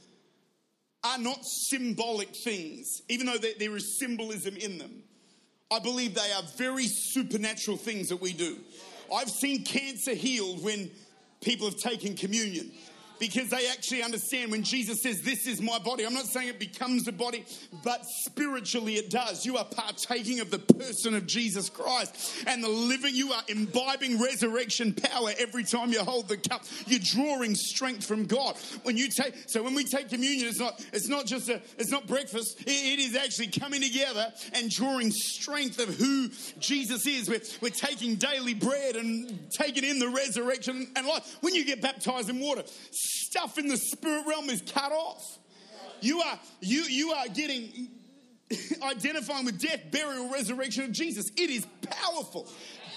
are 1.04 1.20
not 1.20 1.46
symbolic 1.46 2.36
things, 2.36 3.04
even 3.08 3.28
though 3.28 3.38
there 3.38 3.76
is 3.76 4.00
symbolism 4.00 4.58
in 4.58 4.80
them. 4.80 5.04
I 5.70 5.78
believe 5.78 6.16
they 6.16 6.32
are 6.32 6.44
very 6.58 6.88
supernatural 6.88 7.78
things 7.78 8.10
that 8.10 8.20
we 8.20 8.34
do. 8.34 8.58
I've 9.14 9.30
seen 9.30 9.64
cancer 9.64 10.16
healed 10.16 10.64
when 10.64 10.90
people 11.42 11.68
have 11.68 11.78
taken 11.78 12.16
communion 12.16 12.72
because 13.20 13.50
they 13.50 13.68
actually 13.70 14.04
understand 14.04 14.52
when 14.52 14.64
Jesus 14.64 15.02
says, 15.02 15.22
This 15.22 15.48
is 15.48 15.62
my 15.62 15.80
body. 15.80 16.06
I'm 16.06 16.14
not 16.14 16.26
saying 16.26 16.50
it 16.50 16.60
becomes 16.60 17.08
a 17.08 17.12
body, 17.12 17.46
but 17.84 18.06
spiritually 18.06 18.96
it 18.96 19.10
does. 19.10 19.46
You 19.46 19.58
are 19.58 19.66
partaking 19.66 20.40
of 20.40 20.52
the 20.52 20.60
person 20.60 21.16
of 21.16 21.28
Jesus 21.28 21.70
Christ 21.70 22.46
and 22.48 22.64
the 22.64 22.70
living, 22.70 23.16
you 23.16 23.34
are 23.34 23.44
imbibing 23.48 24.22
resurrection 24.22 24.94
power 24.94 25.32
every 25.40 25.64
time 25.64 25.92
you 25.92 26.00
hold 26.04 26.28
the 26.28 26.38
cup. 26.38 26.64
You're 26.86 27.00
drawing 27.00 27.56
strength 27.56 28.06
from 28.06 28.26
God. 28.26 28.58
When 28.84 28.98
you 28.98 29.10
take, 29.10 29.34
so 29.48 29.64
when 29.64 29.74
we 29.74 29.84
take 29.84 30.10
communion, 30.10 30.48
it's 30.48 30.60
not, 30.60 30.84
it's 30.94 31.08
not 31.08 31.26
just 31.26 31.50
a, 31.50 31.62
it's 31.78 31.92
not 31.92 32.08
breakfast. 32.08 32.62
it 32.66 33.00
is 33.00 33.16
actually 33.16 33.48
coming 33.48 33.82
together 33.82 34.32
and 34.54 34.70
drawing 34.70 35.12
strength 35.12 35.80
of 35.80 35.96
who 35.96 36.30
Jesus 36.60 37.06
is. 37.06 37.30
We're, 37.30 37.42
we're 37.62 37.70
taking 37.70 38.16
daily 38.16 38.54
bread 38.54 38.96
and 38.96 39.50
taking 39.52 39.84
in 39.84 40.00
the 40.00 40.10
resurrection 40.10 40.88
and 40.96 41.08
life. 41.08 41.38
When 41.42 41.56
you 41.56 41.66
get 41.66 41.82
baptized 41.82 42.30
in 42.30 42.40
water, 42.40 42.64
stuff 43.08 43.58
in 43.58 43.68
the 43.68 43.78
spirit 43.78 44.26
realm 44.28 44.50
is 44.50 44.62
cut 44.62 44.92
off. 44.92 45.38
You 46.02 46.22
are 46.22 46.40
you 46.62 46.84
you 46.84 47.12
are 47.12 47.28
getting 47.28 47.90
identifying 48.84 49.46
with 49.46 49.60
death, 49.60 49.92
burial, 49.92 50.30
resurrection 50.30 50.86
of 50.86 50.92
Jesus. 50.92 51.32
It 51.36 51.50
is 51.50 51.66
powerful. 51.90 52.48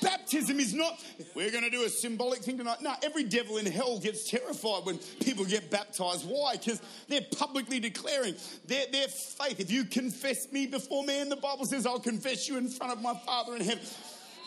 Baptism 0.03 0.59
is 0.59 0.73
not, 0.73 0.99
we're 1.35 1.51
going 1.51 1.65
to 1.65 1.71
do 1.71 1.85
a 1.85 1.89
symbolic 1.89 2.41
thing 2.41 2.57
tonight. 2.57 2.81
No, 2.81 2.95
every 3.03 3.25
devil 3.25 3.59
in 3.59 3.67
hell 3.67 3.99
gets 3.99 4.31
terrified 4.31 4.85
when 4.85 4.97
people 5.23 5.45
get 5.45 5.71
baptized. 5.71 6.27
Why? 6.27 6.57
Because 6.57 6.81
they're 7.09 7.27
publicly 7.37 7.81
declaring 7.81 8.35
their, 8.67 8.87
their 8.91 9.09
faith. 9.09 9.61
If 9.61 9.71
you 9.71 9.85
confess 9.85 10.51
me 10.53 10.67
before 10.67 11.05
man, 11.05 11.29
the 11.29 11.37
Bible 11.37 11.67
says, 11.67 11.85
I'll 11.87 12.01
confess 12.01 12.49
you 12.49 12.57
in 12.57 12.69
front 12.69 12.93
of 12.93 13.03
my 13.03 13.15
Father 13.27 13.57
in 13.57 13.63
heaven. 13.63 13.85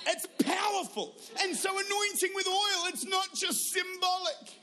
It's 0.08 0.28
powerful. 0.44 1.16
And 1.42 1.56
so, 1.56 1.70
anointing 1.70 2.32
with 2.36 2.48
oil, 2.48 2.88
it's 2.88 3.06
not 3.06 3.34
just 3.34 3.72
symbolic. 3.72 4.63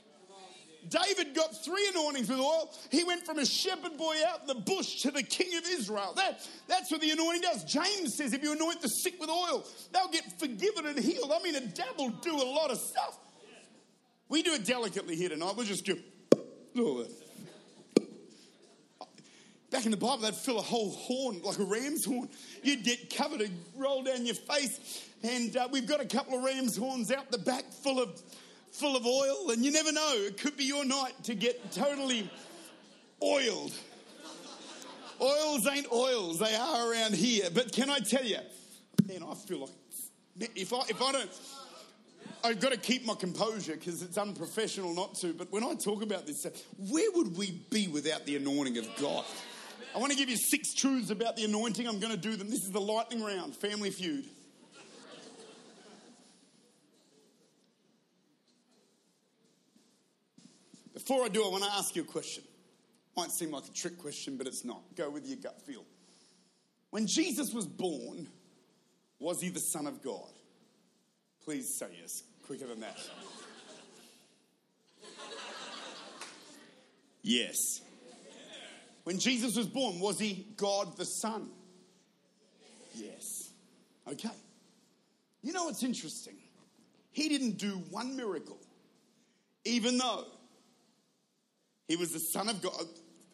David 0.91 1.33
got 1.33 1.63
three 1.63 1.87
anointings 1.93 2.29
with 2.29 2.39
oil. 2.39 2.71
He 2.91 3.03
went 3.03 3.25
from 3.25 3.39
a 3.39 3.45
shepherd 3.45 3.97
boy 3.97 4.15
out 4.27 4.41
in 4.41 4.47
the 4.47 4.55
bush 4.55 5.01
to 5.01 5.11
the 5.11 5.23
king 5.23 5.57
of 5.57 5.63
Israel. 5.65 6.13
That, 6.15 6.45
that's 6.67 6.91
what 6.91 7.01
the 7.01 7.09
anointing 7.09 7.41
does. 7.41 7.63
James 7.63 8.15
says 8.15 8.33
if 8.33 8.43
you 8.43 8.51
anoint 8.51 8.81
the 8.81 8.89
sick 8.89 9.19
with 9.19 9.29
oil, 9.29 9.65
they'll 9.93 10.09
get 10.09 10.39
forgiven 10.39 10.85
and 10.85 10.99
healed. 10.99 11.31
I 11.33 11.41
mean, 11.41 11.55
a 11.55 11.61
dab 11.61 11.97
will 11.97 12.09
do 12.09 12.35
a 12.35 12.43
lot 12.43 12.69
of 12.69 12.77
stuff. 12.77 13.17
We 14.29 14.43
do 14.43 14.53
it 14.53 14.65
delicately 14.65 15.15
here 15.15 15.29
tonight. 15.29 15.55
We'll 15.55 15.65
just 15.65 15.85
go, 15.85 15.95
oh, 16.77 17.05
Back 19.71 19.85
in 19.85 19.91
the 19.91 19.97
Bible, 19.97 20.17
they'd 20.17 20.35
fill 20.35 20.59
a 20.59 20.61
whole 20.61 20.91
horn, 20.91 21.41
like 21.43 21.57
a 21.57 21.63
ram's 21.63 22.03
horn. 22.03 22.27
You'd 22.61 22.83
get 22.83 23.15
covered 23.15 23.39
and 23.39 23.57
roll 23.77 24.03
down 24.03 24.25
your 24.25 24.35
face. 24.35 25.07
And 25.23 25.55
uh, 25.55 25.69
we've 25.71 25.87
got 25.87 26.01
a 26.01 26.05
couple 26.05 26.37
of 26.37 26.43
ram's 26.43 26.75
horns 26.75 27.09
out 27.09 27.31
the 27.31 27.37
back 27.37 27.71
full 27.71 28.01
of 28.01 28.21
full 28.71 28.95
of 28.95 29.05
oil, 29.05 29.51
and 29.51 29.63
you 29.63 29.71
never 29.71 29.91
know, 29.91 30.13
it 30.13 30.37
could 30.37 30.57
be 30.57 30.63
your 30.63 30.85
night 30.85 31.23
to 31.25 31.35
get 31.35 31.71
totally 31.71 32.29
oiled. 33.23 33.73
Oils 35.21 35.67
ain't 35.67 35.91
oils, 35.91 36.39
they 36.39 36.55
are 36.55 36.91
around 36.91 37.13
here. 37.13 37.49
But 37.53 37.71
can 37.71 37.89
I 37.89 37.99
tell 37.99 38.23
you, 38.23 38.39
man, 39.07 39.23
I 39.29 39.35
feel 39.35 39.59
like 39.59 39.69
if 40.55 40.73
I, 40.73 40.79
if 40.89 41.01
I 41.01 41.11
don't, 41.11 41.29
I've 42.43 42.59
got 42.59 42.71
to 42.71 42.77
keep 42.77 43.05
my 43.05 43.13
composure 43.13 43.75
because 43.75 44.01
it's 44.01 44.17
unprofessional 44.17 44.95
not 44.95 45.15
to. 45.15 45.33
But 45.33 45.51
when 45.51 45.63
I 45.63 45.75
talk 45.75 46.01
about 46.01 46.25
this, 46.25 46.47
where 46.89 47.11
would 47.13 47.37
we 47.37 47.51
be 47.69 47.87
without 47.87 48.25
the 48.25 48.35
anointing 48.35 48.79
of 48.79 48.87
God? 48.99 49.25
I 49.93 49.99
want 49.99 50.11
to 50.11 50.17
give 50.17 50.29
you 50.29 50.37
six 50.37 50.73
truths 50.73 51.11
about 51.11 51.35
the 51.35 51.43
anointing. 51.43 51.87
I'm 51.87 51.99
going 51.99 52.13
to 52.13 52.19
do 52.19 52.35
them. 52.35 52.49
This 52.49 52.63
is 52.63 52.71
the 52.71 52.81
lightning 52.81 53.23
round, 53.23 53.55
family 53.55 53.91
feud. 53.91 54.25
Before 61.11 61.25
I 61.25 61.27
do, 61.27 61.43
I 61.43 61.49
want 61.49 61.65
to 61.65 61.73
ask 61.73 61.93
you 61.93 62.03
a 62.03 62.05
question. 62.05 62.41
Might 63.17 63.31
seem 63.31 63.51
like 63.51 63.65
a 63.65 63.73
trick 63.73 63.97
question, 63.97 64.37
but 64.37 64.47
it's 64.47 64.63
not. 64.63 64.81
Go 64.95 65.09
with 65.09 65.27
your 65.27 65.35
gut 65.35 65.61
feel. 65.61 65.83
When 66.89 67.05
Jesus 67.05 67.51
was 67.53 67.67
born, 67.67 68.29
was 69.19 69.41
he 69.41 69.49
the 69.49 69.59
Son 69.59 69.87
of 69.87 70.01
God? 70.01 70.31
Please 71.43 71.77
say 71.77 71.87
yes, 71.99 72.23
quicker 72.45 72.65
than 72.65 72.79
that. 72.79 72.97
yes. 77.23 77.81
When 79.03 79.19
Jesus 79.19 79.57
was 79.57 79.67
born, 79.67 79.99
was 79.99 80.17
he 80.17 80.47
God 80.55 80.95
the 80.95 81.03
Son? 81.03 81.49
Yes. 82.95 83.51
Okay. 84.09 84.29
You 85.41 85.51
know 85.51 85.65
what's 85.65 85.83
interesting? 85.83 86.37
He 87.11 87.27
didn't 87.27 87.57
do 87.57 87.83
one 87.89 88.15
miracle, 88.15 88.61
even 89.65 89.97
though 89.97 90.25
he 91.87 91.95
was 91.95 92.11
the 92.11 92.19
Son 92.19 92.49
of 92.49 92.61
God. 92.61 92.85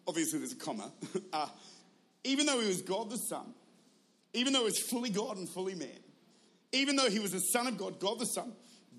Obviously, 0.08 0.40
there's 0.40 0.54
a 0.54 0.58
comma. 0.58 0.92
Uh, 1.34 1.48
even 2.24 2.46
though 2.46 2.60
he 2.60 2.68
was 2.68 2.82
God 2.82 3.10
the 3.10 3.18
Son, 3.18 3.54
even 4.34 4.54
though 4.54 4.60
he 4.60 4.66
was 4.66 4.80
fully 4.80 5.10
God 5.10 5.38
and 5.38 5.48
fully 5.48 5.76
man, 5.76 6.00
even 6.72 6.96
though 6.96 7.10
he 7.10 7.20
was 7.20 7.32
the 7.32 7.40
Son 7.40 7.68
of 7.68 7.78
God, 7.78 8.00
God 8.00 8.20
the 8.20 8.26
Son, 8.26 8.52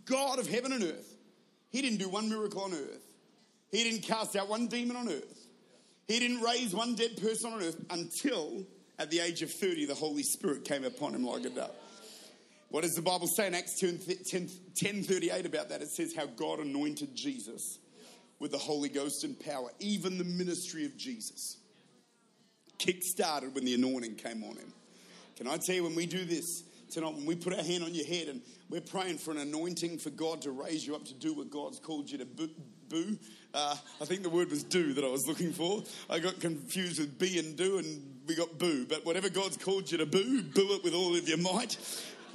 God 0.05 0.39
of 0.39 0.49
heaven 0.49 0.73
and 0.73 0.83
earth, 0.83 1.17
he 1.71 1.83
didn't 1.83 1.99
do 1.99 2.09
one 2.09 2.29
miracle 2.29 2.63
on 2.63 2.73
earth. 2.73 3.05
He 3.71 3.85
didn't 3.85 4.03
cast 4.03 4.37
out 4.37 4.49
one 4.49 4.67
demon 4.67 4.97
on 4.97 5.09
earth. 5.09 5.47
He 6.07 6.19
didn't 6.19 6.41
raise 6.41 6.75
one 6.75 6.95
dead 6.95 7.21
person 7.21 7.53
on 7.53 7.63
earth 7.63 7.77
until 7.91 8.65
at 8.99 9.11
the 9.11 9.21
age 9.21 9.43
of 9.43 9.53
30 9.53 9.87
the 9.87 9.95
Holy 9.95 10.23
Spirit 10.23 10.65
came 10.65 10.85
upon 10.85 11.15
him 11.15 11.25
like 11.25 11.45
a 11.45 11.51
dove. 11.51 11.71
What 12.71 12.83
does 12.83 12.95
the 12.95 13.03
Bible 13.03 13.27
say 13.27 13.47
in 13.47 13.55
Acts 13.55 13.79
10, 13.79 14.01
10, 14.27 14.49
10 14.75 15.03
38 15.03 15.47
about 15.47 15.69
that? 15.71 15.83
It 15.83 15.89
says 15.89 16.15
how 16.15 16.27
God 16.27 16.61
anointed 16.61 17.15
Jesus 17.15 17.79
with 18.39 18.53
the 18.53 18.59
Holy 18.59 18.89
Ghost 18.89 19.25
and 19.25 19.39
power, 19.39 19.71
even 19.81 20.19
the 20.19 20.25
ministry 20.25 20.85
of 20.85 20.97
Jesus. 20.97 21.57
Kick 22.79 23.03
started 23.03 23.55
when 23.55 23.65
the 23.65 23.75
anointing 23.75 24.15
came 24.15 24.45
on 24.45 24.57
him. 24.57 24.73
Can 25.37 25.47
I 25.49 25.57
tell 25.57 25.75
you, 25.75 25.85
when 25.85 25.95
we 25.95 26.07
do 26.07 26.25
this 26.25 26.63
tonight, 26.91 27.15
when 27.15 27.27
we 27.27 27.35
put 27.35 27.53
our 27.53 27.63
hand 27.63 27.85
on 27.85 27.95
your 27.95 28.07
head 28.07 28.29
and 28.29 28.41
we're 28.71 28.81
praying 28.81 29.19
for 29.19 29.31
an 29.31 29.39
anointing 29.39 29.99
for 29.99 30.11
God 30.11 30.43
to 30.43 30.51
raise 30.51 30.87
you 30.87 30.95
up 30.95 31.05
to 31.07 31.15
do 31.15 31.35
what 31.35 31.51
God's 31.51 31.79
called 31.79 32.11
you 32.11 32.19
to 32.19 32.25
boo, 32.25 33.19
uh, 33.55 33.77
I 34.01 34.05
think 34.05 34.23
the 34.23 34.31
word 34.31 34.51
was 34.51 34.63
do 34.63 34.95
that 34.95 35.05
I 35.05 35.09
was 35.09 35.27
looking 35.27 35.53
for. 35.53 35.83
I 36.09 36.19
got 36.19 36.41
confused 36.41 37.01
with 37.01 37.19
be 37.19 37.39
and 37.39 37.57
do, 37.57 37.79
and 37.79 38.21
we 38.27 38.35
got 38.35 38.59
boo. 38.59 38.87
But 38.89 39.05
whatever 39.05 39.29
God's 39.29 39.57
called 39.57 39.91
you 39.91 39.99
to 39.99 40.07
boo, 40.07 40.43
boo 40.43 40.75
it 40.75 40.85
with 40.85 40.95
all 40.95 41.17
of 41.17 41.29
your 41.29 41.39
might, 41.39 41.77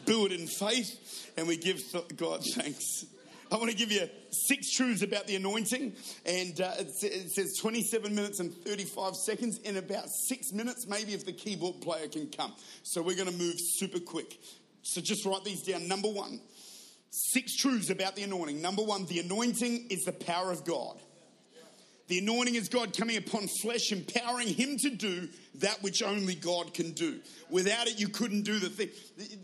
boo 0.06 0.26
it 0.26 0.32
in 0.32 0.48
faith, 0.48 1.32
and 1.38 1.48
we 1.48 1.58
give 1.58 1.82
God 2.18 2.44
thanks. 2.44 3.06
I 3.54 3.58
want 3.58 3.70
to 3.70 3.78
give 3.78 3.92
you 3.92 4.10
six 4.32 4.72
truths 4.72 5.04
about 5.04 5.28
the 5.28 5.36
anointing, 5.36 5.94
and 6.26 6.60
uh, 6.60 6.72
it 6.80 7.32
says 7.32 7.56
27 7.58 8.16
minutes 8.16 8.40
and 8.40 8.52
35 8.52 9.16
seconds. 9.16 9.60
In 9.60 9.78
about 9.78 10.10
six 10.10 10.52
minutes, 10.52 10.88
maybe 10.88 11.14
if 11.14 11.24
the 11.24 11.34
keyboard 11.34 11.80
player 11.82 12.08
can 12.08 12.32
come. 12.32 12.54
So 12.82 13.04
we're 13.04 13.16
going 13.16 13.32
to 13.32 13.38
move 13.38 13.56
super 13.60 14.00
quick. 14.00 14.40
So 14.82 15.02
just 15.02 15.24
write 15.26 15.44
these 15.44 15.62
down. 15.62 15.88
Number 15.88 16.08
one, 16.08 16.42
six 17.12 17.56
truths 17.56 17.92
about 17.92 18.16
the 18.16 18.24
anointing. 18.24 18.60
Number 18.60 18.82
one, 18.82 19.06
the 19.06 19.20
anointing 19.20 19.88
is 19.92 20.06
the 20.06 20.14
power 20.14 20.52
of 20.52 20.66
God. 20.66 21.00
The 22.14 22.20
anointing 22.20 22.54
is 22.54 22.70
God 22.70 22.96
coming 22.96 23.18
upon 23.18 23.48
flesh, 23.48 23.92
empowering 23.92 24.48
him 24.48 24.78
to 24.78 24.92
do 24.92 25.30
that 25.56 25.82
which 25.82 26.04
only 26.04 26.36
God 26.36 26.74
can 26.74 26.92
do. 26.92 27.20
Without 27.50 27.88
it, 27.88 28.00
you 28.00 28.08
couldn't 28.08 28.42
do 28.42 28.60
the 28.60 28.70
thing. 28.70 28.90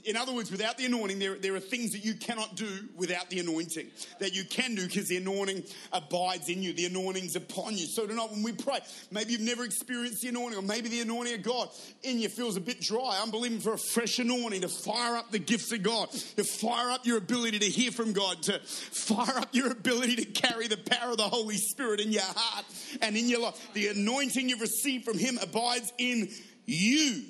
In 0.05 0.15
other 0.15 0.33
words, 0.33 0.51
without 0.51 0.77
the 0.77 0.85
anointing, 0.85 1.19
there, 1.19 1.35
there 1.35 1.55
are 1.55 1.59
things 1.59 1.91
that 1.91 2.03
you 2.03 2.15
cannot 2.15 2.55
do 2.55 2.67
without 2.95 3.29
the 3.29 3.39
anointing 3.39 3.87
that 4.19 4.35
you 4.35 4.43
can 4.43 4.73
do 4.73 4.87
because 4.87 5.07
the 5.07 5.17
anointing 5.17 5.63
abides 5.93 6.49
in 6.49 6.63
you. 6.63 6.73
The 6.73 6.85
anointing's 6.85 7.35
upon 7.35 7.73
you. 7.77 7.85
So 7.85 8.07
tonight, 8.07 8.31
when 8.31 8.43
we 8.43 8.51
pray, 8.51 8.79
maybe 9.11 9.33
you've 9.33 9.41
never 9.41 9.63
experienced 9.63 10.21
the 10.21 10.29
anointing, 10.29 10.57
or 10.57 10.63
maybe 10.63 10.89
the 10.89 11.01
anointing 11.01 11.35
of 11.35 11.43
God 11.43 11.69
in 12.03 12.19
you 12.19 12.29
feels 12.29 12.57
a 12.57 12.61
bit 12.61 12.81
dry. 12.81 13.19
I'm 13.21 13.31
believing 13.31 13.59
for 13.59 13.73
a 13.73 13.77
fresh 13.77 14.17
anointing 14.19 14.61
to 14.61 14.69
fire 14.69 15.15
up 15.15 15.31
the 15.31 15.39
gifts 15.39 15.71
of 15.71 15.83
God, 15.83 16.11
to 16.11 16.43
fire 16.43 16.89
up 16.91 17.05
your 17.05 17.17
ability 17.17 17.59
to 17.59 17.69
hear 17.69 17.91
from 17.91 18.13
God, 18.13 18.41
to 18.43 18.59
fire 18.59 19.37
up 19.37 19.49
your 19.53 19.71
ability 19.71 20.17
to 20.17 20.25
carry 20.25 20.67
the 20.67 20.77
power 20.77 21.11
of 21.11 21.17
the 21.17 21.23
Holy 21.23 21.57
Spirit 21.57 21.99
in 21.99 22.11
your 22.11 22.23
heart 22.23 22.58
and 23.01 23.15
in 23.15 23.29
your 23.29 23.41
life. 23.41 23.73
The 23.73 23.87
anointing 23.89 24.49
you've 24.49 24.61
received 24.61 25.05
from 25.05 25.17
Him 25.17 25.39
abides 25.41 25.93
in 25.97 26.29
you. 26.65 27.23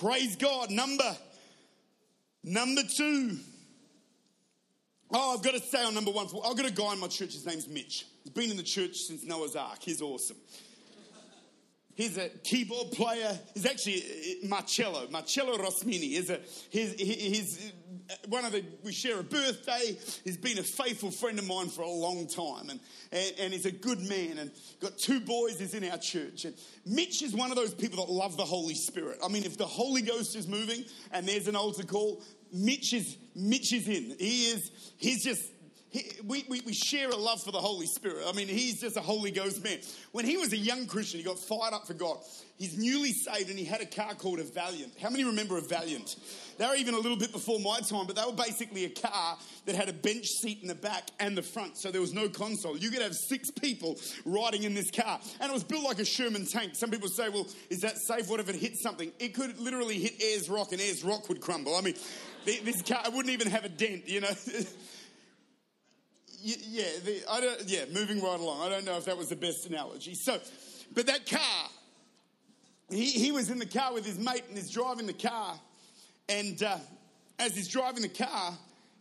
Praise 0.00 0.36
God. 0.36 0.70
Number, 0.70 1.16
number 2.44 2.82
two. 2.82 3.38
Oh, 5.10 5.34
I've 5.34 5.42
got 5.42 5.54
to 5.54 5.60
say 5.60 5.82
on 5.82 5.94
number 5.94 6.10
one. 6.10 6.26
I've 6.26 6.56
got 6.56 6.66
a 6.66 6.72
guy 6.72 6.92
in 6.92 7.00
my 7.00 7.08
church. 7.08 7.32
His 7.32 7.46
name's 7.46 7.66
Mitch. 7.66 8.04
He's 8.24 8.32
been 8.32 8.50
in 8.50 8.56
the 8.56 8.62
church 8.62 8.96
since 8.96 9.24
Noah's 9.24 9.56
Ark. 9.56 9.78
He's 9.80 10.02
awesome. 10.02 10.36
He's 11.94 12.16
a 12.16 12.28
keyboard 12.28 12.92
player. 12.92 13.36
He's 13.54 13.66
actually 13.66 14.04
uh, 14.44 14.46
Marcello, 14.46 15.08
Marcello 15.10 15.56
Rosmini. 15.56 16.10
He's, 16.10 16.30
a, 16.30 16.38
he's, 16.70 16.92
he's 16.92 17.72
Uh, 18.10 18.14
one 18.28 18.44
of 18.44 18.52
the, 18.52 18.64
we 18.84 18.92
share 18.92 19.20
a 19.20 19.22
birthday. 19.22 19.96
He's 20.24 20.36
been 20.36 20.58
a 20.58 20.62
faithful 20.62 21.10
friend 21.10 21.38
of 21.38 21.46
mine 21.46 21.68
for 21.68 21.82
a 21.82 21.90
long 21.90 22.26
time, 22.26 22.70
and, 22.70 22.80
and, 23.12 23.34
and, 23.38 23.52
he's 23.52 23.66
a 23.66 23.72
good 23.72 24.00
man. 24.00 24.38
And 24.38 24.50
got 24.80 24.96
two 24.96 25.20
boys. 25.20 25.58
He's 25.58 25.74
in 25.74 25.88
our 25.88 25.98
church. 25.98 26.44
And 26.44 26.54
Mitch 26.86 27.22
is 27.22 27.34
one 27.34 27.50
of 27.50 27.56
those 27.56 27.74
people 27.74 28.04
that 28.04 28.10
love 28.10 28.36
the 28.36 28.44
Holy 28.44 28.74
Spirit. 28.74 29.18
I 29.24 29.28
mean, 29.28 29.44
if 29.44 29.58
the 29.58 29.66
Holy 29.66 30.02
Ghost 30.02 30.36
is 30.36 30.48
moving 30.48 30.84
and 31.12 31.26
there's 31.26 31.48
an 31.48 31.56
altar 31.56 31.84
call, 31.84 32.22
Mitch 32.52 32.92
is 32.94 33.16
Mitch 33.34 33.72
is 33.72 33.88
in. 33.88 34.16
He 34.18 34.46
is. 34.46 34.70
He's 34.96 35.22
just 35.22 35.50
he, 35.90 36.10
we, 36.24 36.44
we, 36.48 36.60
we, 36.66 36.74
share 36.74 37.08
a 37.08 37.16
love 37.16 37.42
for 37.42 37.50
the 37.50 37.60
Holy 37.60 37.86
Spirit. 37.86 38.24
I 38.26 38.32
mean, 38.32 38.46
he's 38.46 38.80
just 38.80 38.96
a 38.96 39.00
Holy 39.00 39.30
Ghost 39.30 39.64
man. 39.64 39.78
When 40.12 40.26
he 40.26 40.36
was 40.36 40.52
a 40.52 40.56
young 40.56 40.86
Christian, 40.86 41.18
he 41.18 41.24
got 41.24 41.38
fired 41.38 41.72
up 41.72 41.86
for 41.86 41.94
God. 41.94 42.18
He's 42.58 42.76
newly 42.76 43.12
saved 43.12 43.48
and 43.48 43.58
he 43.58 43.64
had 43.64 43.80
a 43.80 43.86
car 43.86 44.14
called 44.14 44.40
a 44.40 44.44
Valiant. 44.44 44.92
How 45.00 45.08
many 45.08 45.24
remember 45.24 45.56
a 45.56 45.62
Valiant? 45.62 46.16
They 46.58 46.66
were 46.66 46.74
even 46.74 46.94
a 46.94 46.98
little 46.98 47.16
bit 47.16 47.32
before 47.32 47.58
my 47.60 47.78
time, 47.80 48.06
but 48.06 48.16
they 48.16 48.24
were 48.24 48.32
basically 48.32 48.84
a 48.84 48.90
car 48.90 49.38
that 49.64 49.76
had 49.76 49.88
a 49.88 49.92
bench 49.92 50.26
seat 50.26 50.58
in 50.60 50.68
the 50.68 50.74
back 50.74 51.08
and 51.20 51.38
the 51.38 51.42
front, 51.42 51.78
so 51.78 51.90
there 51.92 52.00
was 52.00 52.12
no 52.12 52.28
console. 52.28 52.76
You 52.76 52.90
could 52.90 53.00
have 53.00 53.14
six 53.14 53.50
people 53.50 53.96
riding 54.24 54.64
in 54.64 54.74
this 54.74 54.90
car, 54.90 55.20
and 55.40 55.50
it 55.50 55.54
was 55.54 55.62
built 55.62 55.84
like 55.84 56.00
a 56.00 56.04
Sherman 56.04 56.46
tank. 56.46 56.74
Some 56.74 56.90
people 56.90 57.08
say, 57.08 57.28
well, 57.28 57.46
is 57.70 57.80
that 57.82 57.96
safe? 57.96 58.28
What 58.28 58.40
if 58.40 58.48
it 58.48 58.56
hits 58.56 58.82
something? 58.82 59.12
It 59.20 59.34
could 59.34 59.58
literally 59.58 60.00
hit 60.00 60.20
Ayers 60.20 60.50
Rock 60.50 60.72
and 60.72 60.80
Ayers 60.80 61.04
Rock 61.04 61.28
would 61.28 61.40
crumble. 61.40 61.76
I 61.76 61.80
mean, 61.80 61.94
this 62.44 62.82
car 62.82 63.04
wouldn't 63.06 63.30
even 63.30 63.48
have 63.48 63.64
a 63.64 63.68
dent, 63.68 64.08
you 64.08 64.20
know. 64.20 64.28
yeah, 66.42 66.84
the, 67.04 67.22
I 67.30 67.40
don't, 67.40 67.62
yeah, 67.66 67.84
moving 67.92 68.22
right 68.22 68.38
along. 68.38 68.60
I 68.62 68.68
don't 68.68 68.84
know 68.84 68.96
if 68.96 69.04
that 69.06 69.16
was 69.16 69.28
the 69.28 69.36
best 69.36 69.66
analogy. 69.66 70.14
So, 70.14 70.38
but 70.94 71.06
that 71.06 71.26
car, 71.26 71.70
he, 72.90 73.06
he 73.06 73.32
was 73.32 73.50
in 73.50 73.58
the 73.58 73.66
car 73.66 73.92
with 73.92 74.06
his 74.06 74.18
mate 74.18 74.44
and 74.48 74.56
he's 74.56 74.70
driving 74.70 75.06
the 75.06 75.12
car. 75.12 75.58
And 76.28 76.62
uh, 76.62 76.76
as 77.38 77.54
he's 77.54 77.68
driving 77.68 78.02
the 78.02 78.08
car, 78.08 78.52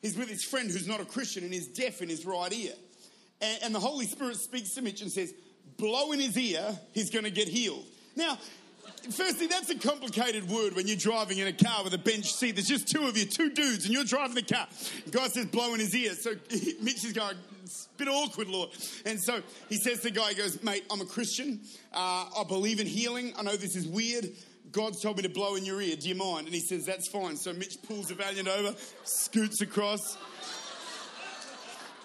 he's 0.01 0.17
with 0.17 0.29
his 0.29 0.43
friend 0.43 0.69
who's 0.69 0.87
not 0.87 0.99
a 0.99 1.05
Christian 1.05 1.43
and 1.43 1.53
he's 1.53 1.67
deaf 1.67 2.01
in 2.01 2.09
his 2.09 2.25
right 2.25 2.51
ear. 2.51 2.73
And, 3.41 3.59
and 3.63 3.75
the 3.75 3.79
Holy 3.79 4.05
Spirit 4.05 4.37
speaks 4.37 4.73
to 4.75 4.81
Mitch 4.81 5.01
and 5.01 5.11
says, 5.11 5.33
blow 5.77 6.11
in 6.11 6.19
his 6.19 6.37
ear, 6.37 6.77
he's 6.93 7.09
going 7.09 7.25
to 7.25 7.31
get 7.31 7.47
healed. 7.47 7.85
Now, 8.15 8.37
firstly, 9.13 9.47
that's 9.47 9.69
a 9.69 9.77
complicated 9.77 10.49
word 10.49 10.75
when 10.75 10.87
you're 10.87 10.97
driving 10.97 11.37
in 11.37 11.47
a 11.47 11.53
car 11.53 11.83
with 11.83 11.93
a 11.93 11.97
bench 11.97 12.31
seat. 12.31 12.55
There's 12.55 12.67
just 12.67 12.87
two 12.87 13.07
of 13.07 13.17
you, 13.17 13.25
two 13.25 13.49
dudes, 13.51 13.85
and 13.85 13.93
you're 13.93 14.03
driving 14.03 14.35
the 14.35 14.41
car. 14.41 14.67
The 15.05 15.11
guy 15.11 15.27
says, 15.27 15.45
blow 15.45 15.73
in 15.73 15.79
his 15.79 15.95
ear. 15.95 16.13
So 16.13 16.31
Mitch 16.81 17.03
is 17.05 17.13
going, 17.13 17.35
it's 17.63 17.87
a 17.93 17.97
bit 17.97 18.07
awkward, 18.07 18.47
Lord. 18.47 18.69
And 19.05 19.19
so 19.19 19.41
he 19.69 19.77
says 19.77 19.97
to 19.99 20.03
the 20.05 20.11
guy, 20.11 20.29
he 20.29 20.35
goes, 20.35 20.61
mate, 20.63 20.85
I'm 20.91 21.01
a 21.01 21.05
Christian. 21.05 21.61
Uh, 21.93 22.25
I 22.37 22.43
believe 22.47 22.79
in 22.79 22.87
healing. 22.87 23.33
I 23.37 23.43
know 23.43 23.55
this 23.55 23.75
is 23.75 23.87
weird. 23.87 24.29
God's 24.71 25.01
told 25.01 25.17
me 25.17 25.23
to 25.23 25.29
blow 25.29 25.55
in 25.55 25.65
your 25.65 25.81
ear. 25.81 25.95
Do 25.95 26.09
you 26.09 26.15
mind? 26.15 26.45
And 26.45 26.53
he 26.53 26.61
says, 26.61 26.85
that's 26.85 27.07
fine. 27.07 27.37
So 27.37 27.53
Mitch 27.53 27.77
pulls 27.87 28.07
the 28.07 28.15
Valiant 28.15 28.47
over, 28.47 28.75
scoots 29.03 29.61
across. 29.61 30.17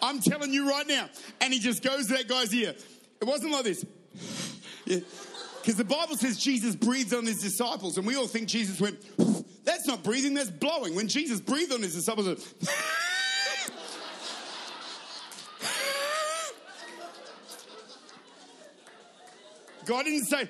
I'm 0.00 0.20
telling 0.20 0.52
you 0.52 0.68
right 0.68 0.86
now. 0.86 1.08
And 1.40 1.52
he 1.52 1.60
just 1.60 1.82
goes 1.82 2.06
to 2.08 2.14
that 2.14 2.28
guy's 2.28 2.52
ear. 2.54 2.74
It 3.20 3.24
wasn't 3.24 3.52
like 3.52 3.64
this. 3.64 3.84
yeah. 4.84 4.98
Because 5.62 5.76
the 5.76 5.84
Bible 5.84 6.16
says 6.16 6.38
Jesus 6.38 6.74
breathed 6.74 7.14
on 7.14 7.24
his 7.24 7.40
disciples, 7.40 7.96
and 7.96 8.04
we 8.04 8.16
all 8.16 8.26
think 8.26 8.48
Jesus 8.48 8.80
went, 8.80 8.98
that's 9.64 9.86
not 9.86 10.02
breathing, 10.02 10.34
that's 10.34 10.50
blowing. 10.50 10.96
When 10.96 11.06
Jesus 11.06 11.40
breathed 11.40 11.72
on 11.72 11.82
his 11.82 11.94
disciples, 11.94 12.26
God 19.86 20.04
didn't 20.04 20.24
say 20.24 20.48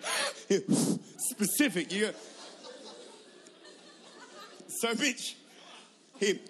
specific. 1.19 1.93
You 1.93 2.07
go, 2.07 2.13
so 4.69 4.95
Mitch, 4.95 5.37
he 6.19 6.41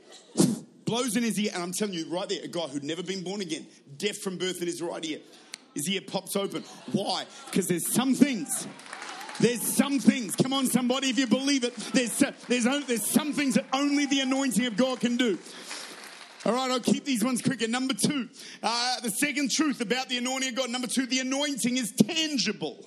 blows 0.85 1.17
in 1.17 1.25
his 1.25 1.37
ear, 1.41 1.51
and 1.53 1.65
I'm 1.65 1.73
telling 1.73 1.95
you 1.95 2.09
right 2.09 2.29
there, 2.29 2.45
a 2.45 2.49
guy 2.49 2.69
who'd 2.69 2.85
never 2.85 3.03
been 3.03 3.25
born 3.25 3.41
again, 3.41 3.67
deaf 3.97 4.19
from 4.19 4.39
birth 4.39 4.61
in 4.61 4.69
his 4.69 4.81
right 4.81 5.05
ear 5.05 5.19
his 5.75 5.89
ear 5.89 6.01
pops 6.07 6.37
open. 6.37 6.65
Why? 6.93 7.25
Because 7.47 7.69
there's 7.69 7.93
some 7.93 8.15
things. 8.15 8.67
There's 9.41 9.63
some 9.63 9.99
things. 9.99 10.37
Come 10.37 10.53
on, 10.53 10.67
somebody, 10.67 11.09
if 11.09 11.19
you 11.19 11.27
believe 11.27 11.65
it. 11.65 11.75
There's, 11.93 12.17
there's, 12.49 12.87
there's 12.87 13.07
some 13.07 13.33
things 13.33 13.55
that 13.55 13.65
only 13.73 14.07
the 14.07 14.21
anointing 14.21 14.67
of 14.67 14.77
God 14.77 15.01
can 15.01 15.17
do. 15.17 15.39
All 16.45 16.53
right, 16.53 16.71
I'll 16.71 16.81
keep 16.81 17.05
these 17.05 17.25
ones 17.25 17.41
quicker. 17.41 17.69
Number 17.69 17.95
two, 17.95 18.29
uh, 18.63 19.01
the 19.01 19.11
second 19.11 19.51
truth 19.51 19.81
about 19.81 20.09
the 20.09 20.19
anointing 20.19 20.51
of 20.51 20.55
God. 20.57 20.71
Number 20.71 20.89
two, 20.89 21.07
the 21.07 21.21
anointing 21.21 21.77
is 21.77 21.93
tangible. 21.93 22.85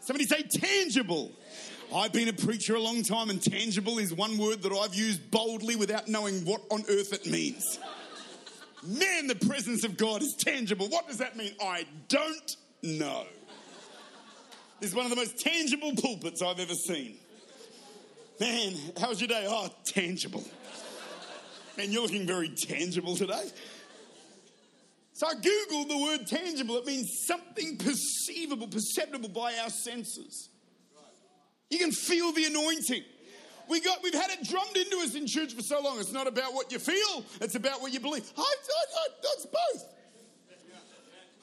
Somebody 0.00 0.26
say 0.26 0.42
tangible. 0.42 1.32
I've 1.94 2.12
been 2.12 2.28
a 2.28 2.32
preacher 2.32 2.74
a 2.74 2.80
long 2.80 3.02
time, 3.02 3.30
and 3.30 3.42
tangible 3.42 3.98
is 3.98 4.14
one 4.14 4.38
word 4.38 4.62
that 4.62 4.72
I've 4.72 4.94
used 4.94 5.30
boldly 5.30 5.76
without 5.76 6.08
knowing 6.08 6.44
what 6.44 6.62
on 6.70 6.82
earth 6.88 7.12
it 7.12 7.26
means. 7.26 7.78
Man, 8.84 9.28
the 9.28 9.36
presence 9.36 9.84
of 9.84 9.96
God 9.96 10.22
is 10.22 10.34
tangible. 10.34 10.88
What 10.88 11.06
does 11.06 11.18
that 11.18 11.36
mean? 11.36 11.54
I 11.60 11.86
don't 12.08 12.56
know. 12.82 13.24
This 14.80 14.90
is 14.90 14.96
one 14.96 15.04
of 15.04 15.10
the 15.10 15.16
most 15.16 15.38
tangible 15.38 15.92
pulpits 15.94 16.42
I've 16.42 16.58
ever 16.58 16.74
seen. 16.74 17.16
Man, 18.40 18.74
how 19.00 19.10
was 19.10 19.20
your 19.20 19.28
day? 19.28 19.46
Oh, 19.48 19.68
tangible. 19.84 20.42
And 21.78 21.92
you're 21.92 22.02
looking 22.02 22.26
very 22.26 22.48
tangible 22.48 23.14
today. 23.14 23.50
So 25.12 25.28
I 25.28 25.34
Googled 25.34 25.88
the 25.88 25.98
word 25.98 26.26
tangible. 26.26 26.76
It 26.78 26.86
means 26.86 27.24
something 27.26 27.78
perceivable, 27.78 28.66
perceptible 28.66 29.28
by 29.28 29.54
our 29.62 29.70
senses. 29.70 30.48
You 31.70 31.78
can 31.78 31.92
feel 31.92 32.32
the 32.32 32.44
anointing. 32.46 33.04
We 33.68 33.80
got, 33.80 34.02
we've 34.02 34.14
had 34.14 34.30
it 34.30 34.46
drummed 34.46 34.76
into 34.76 34.98
us 34.98 35.14
in 35.14 35.26
church 35.26 35.54
for 35.54 35.62
so 35.62 35.80
long. 35.80 35.98
It's 35.98 36.12
not 36.12 36.26
about 36.26 36.54
what 36.54 36.72
you 36.72 36.78
feel, 36.78 37.24
it's 37.40 37.54
about 37.54 37.80
what 37.80 37.92
you 37.92 38.00
believe. 38.00 38.30
I, 38.36 38.40
I, 38.40 38.44
I, 38.44 39.08
that's 39.22 39.46
both. 39.46 39.88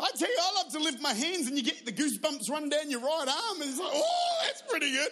I 0.01 0.11
tell 0.17 0.29
you, 0.29 0.38
I 0.41 0.63
love 0.63 0.71
to 0.71 0.79
lift 0.79 1.01
my 1.01 1.13
hands 1.13 1.47
and 1.47 1.57
you 1.57 1.63
get 1.63 1.85
the 1.85 1.91
goosebumps 1.91 2.49
run 2.49 2.69
down 2.69 2.89
your 2.89 3.01
right 3.01 3.27
arm, 3.27 3.61
and 3.61 3.69
it's 3.69 3.79
like, 3.79 3.91
oh, 3.93 4.38
that's 4.45 4.61
pretty 4.69 4.91
good. 4.91 5.09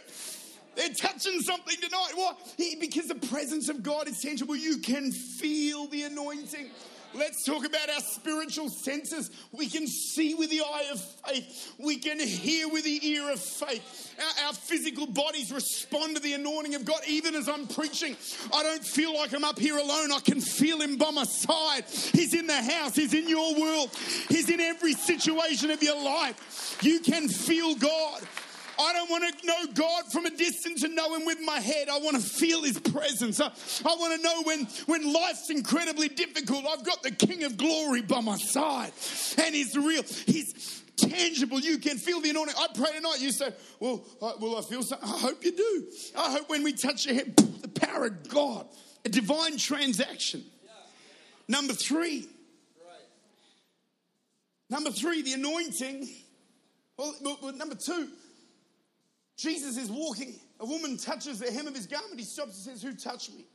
They're 0.78 0.94
touching 0.94 1.42
something 1.42 1.76
tonight. 1.76 2.12
Why? 2.14 2.34
Because 2.80 3.08
the 3.08 3.16
presence 3.16 3.68
of 3.68 3.82
God 3.82 4.08
is 4.08 4.22
tangible. 4.22 4.56
You 4.56 4.78
can 4.78 5.12
feel 5.12 5.88
the 5.88 6.04
anointing. 6.04 6.70
Let's 7.14 7.44
talk 7.46 7.66
about 7.66 7.90
our 7.90 8.02
spiritual 8.02 8.70
senses. 8.70 9.32
We 9.52 9.70
can 9.70 9.88
see 9.88 10.36
with 10.36 10.50
the 10.50 10.62
eye 10.62 10.86
of 10.92 11.02
faith. 11.02 11.74
We 11.80 11.98
can 11.98 12.20
hear 12.20 12.68
with 12.70 12.84
the 12.84 13.08
ear 13.08 13.32
of 13.32 13.40
faith. 13.40 14.14
Our, 14.20 14.48
our, 14.48 14.54
physical 14.54 15.08
bodies 15.08 15.52
respond 15.52 16.16
to 16.16 16.22
the 16.22 16.34
anointing 16.34 16.76
of 16.76 16.86
God. 16.86 17.00
Even 17.08 17.36
as 17.36 17.48
I'm 17.48 17.68
preaching, 17.68 18.16
I 18.54 18.64
don't 18.64 18.84
feel 18.84 19.16
like 19.16 19.34
I'm 19.34 19.44
up 19.44 19.58
here 19.58 19.78
alone. 19.78 20.12
I 20.12 20.20
can 20.20 20.42
feel 20.42 20.82
Him 20.82 20.98
by 20.98 21.12
my 21.12 21.24
side. 21.24 21.86
He's 21.86 22.34
in 22.34 22.48
the 22.48 22.62
house, 22.62 22.96
He's 22.96 23.14
in 23.14 23.30
your 23.30 23.60
world, 23.60 23.90
He's 24.30 24.50
in 24.50 24.60
every 24.60 24.94
situation 24.94 25.72
of 25.72 25.82
your 25.82 26.02
life. 26.02 26.78
You 26.82 27.00
can 27.00 27.28
feel 27.30 27.76
God. 27.76 28.22
I 28.80 28.94
don't 28.94 29.10
want 29.10 29.40
to 29.40 29.48
know 29.48 29.74
God 29.74 30.12
from 30.12 30.26
a 30.26 30.30
distance 30.30 30.84
and 30.84 30.96
know 30.96 31.16
Him 31.16 31.26
with 31.26 31.40
my 31.44 31.60
head. 31.60 31.90
I 31.90 32.00
want 32.00 32.16
to 32.16 32.22
feel 32.22 32.64
His 32.64 32.80
presence. 32.80 33.40
I, 33.40 33.48
I 33.48 33.96
want 33.96 34.16
to 34.16 34.22
know 34.22 34.44
when, 34.44 34.66
when 34.86 35.14
life's 35.14 35.50
incredibly 35.50 36.10
difficult, 36.10 36.66
I've 36.66 36.84
got 36.84 37.04
the 37.04 37.12
King 37.12 37.44
of 37.44 37.58
Glory 37.58 38.02
by 38.02 38.22
my 38.22 38.38
side. 38.38 38.92
And 39.38 39.56
He's 39.56 39.76
real. 39.76 40.04
He's 40.04 40.84
tangible. 40.98 41.60
You 41.60 41.78
can 41.78 41.98
feel 41.98 42.22
the 42.22 42.30
anointing. 42.30 42.56
I 42.58 42.68
pray 42.74 42.92
tonight. 42.94 43.18
You 43.20 43.32
say, 43.32 43.50
Well, 43.80 44.04
I, 44.22 44.34
will 44.40 44.58
I 44.58 44.62
feel 44.62 44.84
something? 44.84 45.08
I 45.08 45.18
hope 45.18 45.44
you 45.44 45.56
do. 45.56 45.88
I 46.18 46.32
hope 46.32 46.50
when 46.50 46.64
we 46.64 46.74
touch 46.74 47.06
your 47.06 47.16
head, 47.16 47.36
the 47.36 47.68
power 47.68 48.08
of 48.08 48.30
God, 48.30 48.68
a 49.06 49.10
divine 49.10 49.58
transaction. 49.58 50.44
Number 51.48 51.74
three. 51.74 52.28
Number 54.70 54.92
three, 54.92 55.22
the 55.22 55.34
anointing. 55.34 56.10
Well, 56.98 57.16
well, 57.42 57.54
number 57.54 57.76
two, 57.76 58.10
Jesus 59.38 59.78
is 59.78 59.90
walking. 59.90 60.36
A 60.60 60.66
woman 60.66 60.98
touches 60.98 61.40
the 61.40 61.52
hem 61.52 61.68
of 61.68 61.76
his 61.76 61.86
garment. 61.86 62.20
He 62.20 62.26
stops 62.26 62.66
and 62.68 62.78
says, 62.78 62.82
Who 62.82 62.96
touched 62.96 63.34
me? 63.34 63.46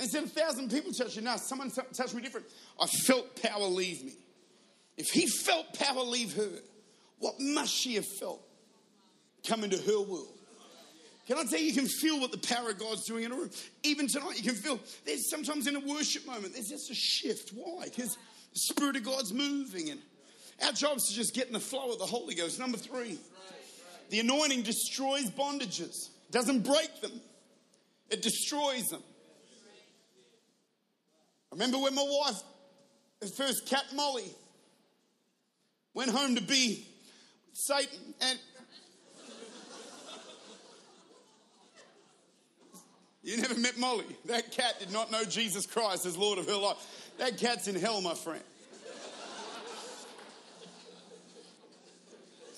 He 0.00 0.06
said, 0.06 0.24
A 0.24 0.26
thousand 0.26 0.70
people 0.70 0.92
touched 0.92 1.16
you. 1.16 1.22
No, 1.22 1.36
someone 1.36 1.70
touched 1.70 2.14
me 2.14 2.22
different. 2.22 2.46
I 2.80 2.86
felt 2.86 3.40
power 3.42 3.64
leave 3.64 4.02
me. 4.02 4.14
If 4.96 5.08
he 5.08 5.26
felt 5.26 5.74
power 5.74 6.02
leave 6.02 6.34
her, 6.34 6.48
what 7.18 7.34
must 7.38 7.72
she 7.72 7.94
have 7.94 8.06
felt 8.06 8.42
come 9.46 9.64
into 9.64 9.78
her 9.78 10.00
world? 10.00 10.28
Can 11.26 11.38
I 11.38 11.44
tell 11.44 11.58
you, 11.58 11.66
you 11.66 11.72
can 11.72 11.86
feel 11.86 12.18
what 12.18 12.32
the 12.32 12.38
power 12.38 12.70
of 12.70 12.78
God's 12.78 13.06
doing 13.06 13.24
in 13.24 13.32
a 13.32 13.36
room. 13.36 13.50
Even 13.84 14.08
tonight, 14.08 14.36
you 14.36 14.42
can 14.42 14.60
feel 14.60 14.80
there's 15.04 15.30
sometimes 15.30 15.66
in 15.66 15.76
a 15.76 15.80
worship 15.80 16.26
moment, 16.26 16.54
there's 16.54 16.68
just 16.68 16.90
a 16.90 16.94
shift. 16.94 17.50
Why? 17.54 17.84
Because 17.84 18.16
the 18.52 18.58
Spirit 18.58 18.96
of 18.96 19.04
God's 19.04 19.32
moving. 19.32 19.90
And 19.90 20.00
our 20.64 20.72
job 20.72 20.96
is 20.96 21.04
to 21.04 21.14
just 21.14 21.34
get 21.34 21.46
in 21.46 21.52
the 21.52 21.60
flow 21.60 21.92
of 21.92 21.98
the 21.98 22.06
Holy 22.06 22.34
Ghost. 22.34 22.58
Number 22.58 22.76
three, 22.76 23.18
the 24.12 24.20
anointing 24.20 24.60
destroys 24.60 25.30
bondages, 25.30 26.10
doesn't 26.30 26.60
break 26.66 27.00
them, 27.00 27.12
it 28.10 28.20
destroys 28.20 28.90
them. 28.90 29.02
I 31.50 31.54
remember 31.54 31.78
when 31.78 31.94
my 31.94 32.04
wife, 32.06 32.42
first 33.32 33.64
cat 33.66 33.86
Molly, 33.94 34.30
went 35.94 36.10
home 36.10 36.34
to 36.34 36.42
be 36.42 36.86
Satan 37.54 38.14
and 38.20 38.38
You 43.24 43.36
never 43.36 43.56
met 43.56 43.78
Molly. 43.78 44.04
That 44.26 44.50
cat 44.50 44.80
did 44.80 44.92
not 44.92 45.12
know 45.12 45.24
Jesus 45.24 45.64
Christ 45.64 46.04
as 46.06 46.18
Lord 46.18 46.38
of 46.38 46.48
her 46.48 46.56
life. 46.56 47.12
That 47.18 47.38
cat's 47.38 47.68
in 47.68 47.76
hell, 47.76 48.00
my 48.00 48.14
friend. 48.14 48.42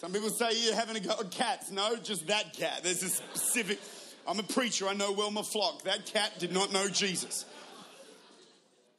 Some 0.05 0.13
people 0.13 0.29
say 0.29 0.51
you're 0.57 0.75
having 0.75 0.97
a 0.97 1.01
go 1.01 1.15
at 1.19 1.31
cats. 1.31 1.71
No, 1.71 1.97
just 1.97 2.27
that 2.27 2.53
cat. 2.53 2.81
There's 2.83 3.03
a 3.03 3.09
specific. 3.09 3.81
I'm 4.29 4.39
a 4.39 4.43
preacher. 4.43 4.87
I 4.87 4.93
know 4.93 5.13
well 5.13 5.31
my 5.31 5.41
flock. 5.41 5.85
That 5.85 6.05
cat 6.05 6.33
did 6.39 6.53
not 6.53 6.75
know 6.75 6.91
Jesus. 6.91 7.47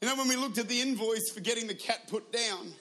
You 0.01 0.07
know, 0.07 0.15
when 0.15 0.27
we 0.27 0.35
looked 0.35 0.57
at 0.57 0.67
the 0.67 0.81
invoice 0.81 1.29
for 1.29 1.41
getting 1.41 1.67
the 1.67 1.75
cat 1.75 2.07
put 2.07 2.33
down, 2.33 2.73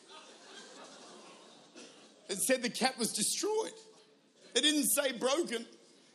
it 2.30 2.38
said 2.38 2.62
the 2.62 2.70
cat 2.70 2.98
was 2.98 3.12
destroyed. 3.12 3.74
It 4.54 4.62
didn't 4.62 4.86
say 4.86 5.12
broken. 5.12 5.66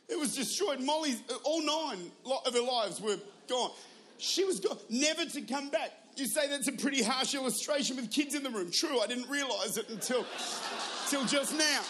It 0.08 0.18
was 0.18 0.34
destroyed. 0.34 0.80
Molly's, 0.80 1.22
all 1.44 1.64
nine 1.64 2.10
of 2.44 2.52
her 2.52 2.60
lives 2.60 3.00
were 3.00 3.18
gone. 3.48 3.70
She 4.18 4.42
was 4.44 4.58
gone, 4.58 4.78
never 4.88 5.26
to 5.26 5.42
come 5.42 5.70
back. 5.70 5.92
You 6.16 6.26
say 6.26 6.48
that's 6.48 6.68
a 6.68 6.72
pretty 6.72 7.02
harsh 7.02 7.34
illustration 7.34 7.96
with 7.96 8.10
kids 8.10 8.34
in 8.34 8.42
the 8.42 8.50
room. 8.50 8.70
True, 8.70 9.00
I 9.00 9.06
didn't 9.06 9.30
realize 9.30 9.78
it 9.78 9.88
until, 9.88 10.26
until 11.04 11.24
just 11.24 11.56
now. 11.56 11.80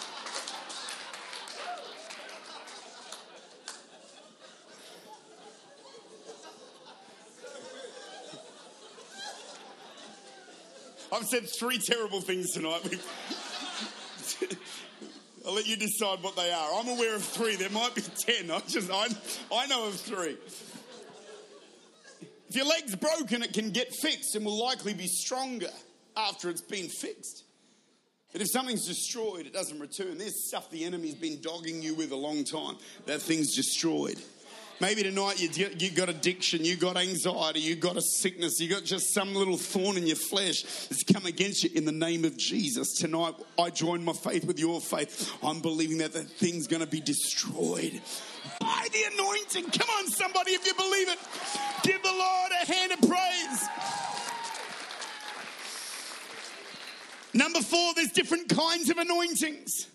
I've 11.21 11.27
said 11.27 11.47
three 11.51 11.77
terrible 11.77 12.23
things 12.23 12.53
tonight. 12.53 12.81
I'll 15.47 15.53
let 15.53 15.67
you 15.67 15.77
decide 15.77 16.23
what 16.23 16.35
they 16.35 16.51
are. 16.51 16.71
I'm 16.75 16.89
aware 16.89 17.15
of 17.15 17.23
three. 17.23 17.57
There 17.57 17.69
might 17.69 17.95
be 17.95 18.01
ten. 18.01 18.51
I 18.51 18.61
just 18.61 18.91
I, 18.91 19.09
I 19.55 19.67
know 19.67 19.87
of 19.87 19.95
three. 19.97 20.39
If 22.49 22.57
your 22.57 22.65
leg's 22.65 22.97
broken, 22.97 23.43
it 23.43 23.53
can 23.53 23.71
get 23.71 23.95
fixed 23.95 24.35
and 24.35 24.47
will 24.47 24.59
likely 24.59 24.95
be 24.95 25.07
stronger 25.07 25.69
after 26.17 26.49
it's 26.49 26.63
been 26.63 26.89
fixed. 26.89 27.45
But 28.33 28.41
if 28.41 28.49
something's 28.51 28.87
destroyed, 28.87 29.45
it 29.45 29.53
doesn't 29.53 29.79
return. 29.79 30.17
There's 30.17 30.49
stuff 30.49 30.71
the 30.71 30.87
enemy's 30.87 31.17
been 31.17 31.43
dogging 31.43 31.83
you 31.83 31.95
with 31.95 32.13
a 32.13 32.17
long 32.17 32.45
time. 32.45 32.77
That 33.05 33.21
thing's 33.21 33.55
destroyed. 33.55 34.19
Maybe 34.81 35.03
tonight 35.03 35.39
you, 35.39 35.69
you 35.79 35.91
got 35.91 36.09
addiction, 36.09 36.65
you 36.65 36.75
got 36.75 36.97
anxiety, 36.97 37.61
you 37.61 37.77
got 37.77 37.99
a 37.99 38.01
sickness, 38.01 38.61
you 38.61 38.69
got 38.69 38.83
just 38.83 39.13
some 39.13 39.35
little 39.35 39.59
thorn 39.59 39.99
in 39.99 40.07
your 40.07 40.17
flesh 40.17 40.63
that's 40.63 41.03
come 41.03 41.27
against 41.27 41.65
you 41.65 41.71
in 41.75 41.85
the 41.85 41.93
name 41.93 42.25
of 42.25 42.39
Jesus. 42.39 42.95
Tonight, 42.95 43.35
I 43.59 43.69
join 43.69 44.03
my 44.03 44.15
faith 44.15 44.47
with 44.47 44.59
your 44.59 44.81
faith. 44.81 45.31
I'm 45.43 45.61
believing 45.61 45.99
that 45.99 46.15
the 46.15 46.23
thing's 46.23 46.67
going 46.67 46.81
to 46.81 46.89
be 46.89 47.01
destroyed 47.01 48.01
by 48.59 48.89
the 48.91 49.03
anointing. 49.13 49.71
Come 49.71 49.91
on, 49.99 50.07
somebody, 50.09 50.53
if 50.53 50.65
you 50.67 50.73
believe 50.73 51.09
it, 51.09 51.19
give 51.83 52.03
the 52.03 52.13
Lord 52.13 52.51
a 52.63 52.73
hand 52.73 52.93
of 52.93 53.01
praise. 53.01 53.69
Number 57.35 57.61
four, 57.61 57.93
there's 57.95 58.13
different 58.13 58.49
kinds 58.49 58.89
of 58.89 58.97
anointings. 58.97 59.89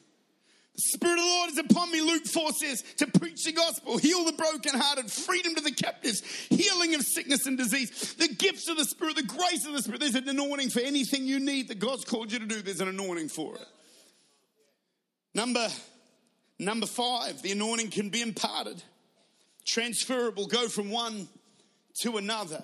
Spirit 0.78 1.20
of 1.20 1.24
the 1.24 1.30
Lord 1.30 1.50
is 1.52 1.58
upon 1.58 1.92
me, 1.92 2.02
Luke 2.02 2.26
4 2.26 2.52
says, 2.52 2.84
to 2.98 3.08
preach 3.08 3.46
the 3.46 3.54
gospel, 3.54 3.98
heal 3.98 4.26
the 4.26 4.34
brokenhearted, 4.34 5.10
freedom 5.10 5.56
to 5.56 5.62
the 5.62 5.72
captives, 5.72 6.22
healing 6.50 6.96
of 6.96 7.02
sickness 7.02 7.46
and 7.46 7.58
disease, 7.58 8.14
the 8.16 8.28
gifts 8.28 8.68
of 8.68 8.78
the 8.78 8.84
Spirit, 8.84 9.16
the 9.16 9.24
grace 9.24 9.66
of 9.66 9.74
the 9.74 9.82
Spirit. 9.82 10.02
There's 10.02 10.16
an 10.16 10.28
anointing 10.28 10.70
for 10.72 10.82
anything 10.82 11.26
you 11.26 11.40
need 11.40 11.70
that 11.70 11.80
God's 11.80 12.04
called 12.04 12.32
you 12.32 12.40
to 12.40 12.46
do, 12.46 12.62
there's 12.62 12.82
an 12.82 12.90
anointing 12.90 13.30
for 13.30 13.56
it. 13.56 13.66
Number, 15.34 15.68
number 16.60 16.88
five, 16.88 17.42
the 17.42 17.52
anointing 17.54 17.92
can 17.92 18.10
be 18.10 18.22
imparted, 18.22 18.82
transferable, 19.66 20.48
go 20.48 20.68
from 20.68 20.92
one 20.92 21.30
to 22.02 22.18
another. 22.18 22.64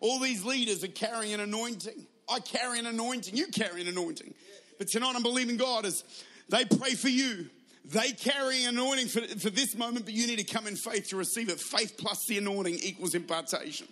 All 0.00 0.18
these 0.18 0.44
leaders 0.44 0.82
are 0.82 0.88
carrying 0.88 1.34
an 1.34 1.40
anointing. 1.40 2.06
I 2.26 2.40
carry 2.40 2.78
an 2.78 2.86
anointing, 2.86 3.36
you 3.36 3.48
carry 3.48 3.82
an 3.82 3.88
anointing. 3.88 4.34
But 4.78 4.88
tonight 4.88 5.12
I'm 5.14 5.22
believing 5.22 5.58
God 5.58 5.84
is 5.84 6.04
they 6.50 6.64
pray 6.64 6.94
for 6.94 7.08
you. 7.08 7.48
They 7.84 8.12
carry 8.12 8.64
anointing 8.64 9.08
for, 9.08 9.20
for 9.20 9.50
this 9.50 9.74
moment, 9.74 10.04
but 10.04 10.14
you 10.14 10.26
need 10.26 10.38
to 10.38 10.44
come 10.44 10.66
in 10.66 10.76
faith 10.76 11.08
to 11.08 11.16
receive 11.16 11.48
it. 11.48 11.58
Faith 11.58 11.94
plus 11.98 12.24
the 12.26 12.38
anointing 12.38 12.78
equals 12.82 13.14
impartation. 13.14 13.88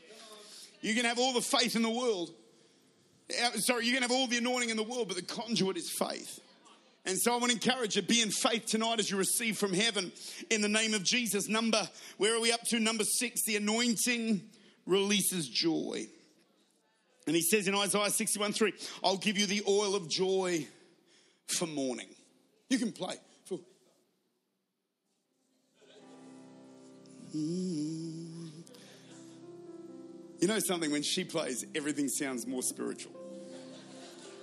You 0.81 0.95
can 0.95 1.05
have 1.05 1.19
all 1.19 1.33
the 1.33 1.41
faith 1.41 1.75
in 1.75 1.83
the 1.83 1.91
world. 1.91 2.31
Uh, 3.31 3.51
Sorry, 3.59 3.87
you 3.87 3.93
can 3.93 4.03
have 4.03 4.13
all 4.13 4.27
the 4.27 4.39
anointing 4.39 4.71
in 4.71 4.77
the 4.77 4.83
world, 4.83 5.09
but 5.09 5.17
the 5.17 5.23
conduit 5.23 5.77
is 5.77 5.91
faith. 5.91 6.41
And 7.05 7.19
so 7.19 7.33
I 7.33 7.39
want 7.39 7.51
to 7.51 7.53
encourage 7.53 7.97
you, 7.97 8.03
be 8.03 8.21
in 8.21 8.31
faith 8.31 8.67
tonight 8.67 9.01
as 9.01 9.11
you 9.11 9.17
receive 9.17 9.57
from 9.57 9.73
heaven 9.73 10.13
in 10.51 10.61
the 10.61 10.69
name 10.69 10.95
of 10.95 11.03
Jesus. 11.03 11.49
Number, 11.49 11.89
where 12.19 12.37
are 12.37 12.41
we 12.41 12.53
up 12.53 12.63
to? 12.65 12.79
Number 12.79 13.05
six, 13.05 13.45
the 13.45 13.57
anointing 13.57 14.43
releases 14.87 15.49
joy. 15.49 16.07
And 17.27 17.35
he 17.35 17.43
says 17.43 17.67
in 17.67 17.75
Isaiah 17.75 18.11
61 18.11 18.53
3, 18.53 18.73
I'll 19.03 19.17
give 19.17 19.39
you 19.39 19.47
the 19.47 19.63
oil 19.67 19.95
of 19.95 20.09
joy 20.09 20.67
for 21.47 21.67
mourning. 21.67 22.09
You 22.69 22.79
can 22.79 22.93
play. 22.93 23.17
Mm. 27.35 28.49
You 30.41 30.49
know 30.49 30.59
something, 30.61 30.91
when 30.91 31.03
she 31.03 31.25
plays, 31.25 31.67
everything 31.75 32.09
sounds 32.09 32.47
more 32.47 32.63
spiritual. 32.63 33.13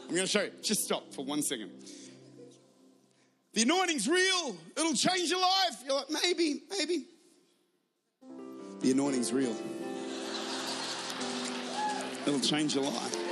I'm 0.04 0.10
going 0.10 0.22
to 0.22 0.28
show 0.28 0.44
you. 0.44 0.52
Just 0.62 0.82
stop 0.82 1.14
for 1.14 1.26
one 1.26 1.42
second. 1.42 1.72
The 3.54 3.64
anointing's 3.64 4.08
real. 4.08 4.56
It'll 4.78 4.94
change 4.94 5.30
your 5.30 5.42
life. 5.42 5.84
You're 5.86 5.96
like, 5.96 6.10
maybe, 6.10 6.62
maybe. 6.70 7.06
The 8.82 8.92
anointing's 8.92 9.32
real. 9.32 9.56
It'll 12.28 12.40
change 12.40 12.76
your 12.76 12.84
life. 12.84 13.25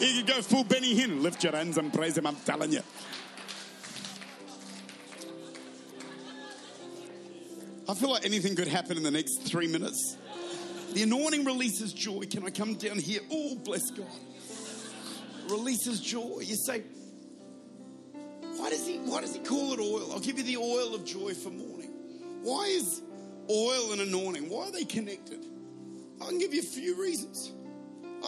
You 0.00 0.24
can 0.24 0.26
go 0.26 0.42
full 0.42 0.64
Benny 0.64 0.94
Hinn. 0.94 1.22
Lift 1.22 1.44
your 1.44 1.54
hands 1.54 1.76
and 1.76 1.92
praise 1.92 2.16
him, 2.16 2.26
I'm 2.26 2.36
telling 2.36 2.72
you. 2.72 2.80
I 7.88 7.94
feel 7.94 8.10
like 8.10 8.24
anything 8.24 8.56
could 8.56 8.68
happen 8.68 8.96
in 8.96 9.02
the 9.02 9.10
next 9.10 9.42
three 9.42 9.66
minutes. 9.66 10.16
The 10.94 11.02
anointing 11.02 11.44
releases 11.44 11.92
joy. 11.92 12.22
Can 12.30 12.44
I 12.46 12.50
come 12.50 12.74
down 12.74 12.98
here? 12.98 13.20
Oh, 13.30 13.56
bless 13.56 13.90
God. 13.90 14.06
Releases 15.50 16.00
joy. 16.00 16.40
You 16.40 16.56
say, 16.56 16.82
why 18.56 18.70
does 18.70 18.86
he 18.86 18.98
why 18.98 19.20
does 19.20 19.34
he 19.34 19.40
call 19.40 19.72
it 19.72 19.80
oil? 19.80 20.12
I'll 20.12 20.20
give 20.20 20.38
you 20.38 20.44
the 20.44 20.56
oil 20.56 20.94
of 20.94 21.04
joy 21.04 21.34
for 21.34 21.50
mourning. 21.50 21.90
Why 22.42 22.64
is 22.66 23.02
oil 23.50 23.92
and 23.92 24.00
anointing? 24.00 24.48
Why 24.48 24.68
are 24.68 24.72
they 24.72 24.84
connected? 24.84 25.44
I 26.22 26.26
can 26.26 26.38
give 26.38 26.54
you 26.54 26.60
a 26.60 26.64
few 26.64 27.00
reasons. 27.00 27.52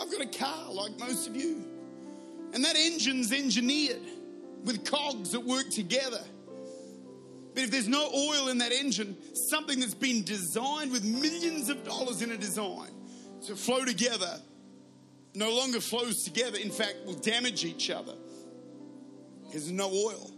I've 0.03 0.11
got 0.11 0.21
a 0.21 0.39
car 0.39 0.73
like 0.73 0.99
most 0.99 1.29
of 1.29 1.37
you. 1.37 1.65
And 2.53 2.65
that 2.65 2.77
engine's 2.77 3.33
engineered 3.33 4.03
with 4.65 4.85
cogs 4.85 5.31
that 5.31 5.41
work 5.41 5.71
together. 5.71 6.21
But 7.55 7.65
if 7.65 7.71
there's 7.71 7.89
no 7.89 8.11
oil 8.13 8.49
in 8.49 8.59
that 8.59 8.73
engine, 8.73 9.17
something 9.35 9.79
that's 9.79 9.95
been 9.95 10.25
designed 10.25 10.91
with 10.91 11.05
millions 11.05 11.69
of 11.69 11.85
dollars 11.85 12.21
in 12.21 12.33
a 12.33 12.37
design 12.37 12.91
to 13.47 13.55
flow 13.55 13.85
together 13.85 14.41
no 15.35 15.55
longer 15.55 15.81
flows 15.81 16.25
together. 16.25 16.59
In 16.59 16.71
fact, 16.71 16.97
will 17.07 17.15
damage 17.15 17.65
each 17.65 17.89
other 17.89 18.15
there's 19.53 19.71
no 19.71 19.89
oil. 19.91 20.32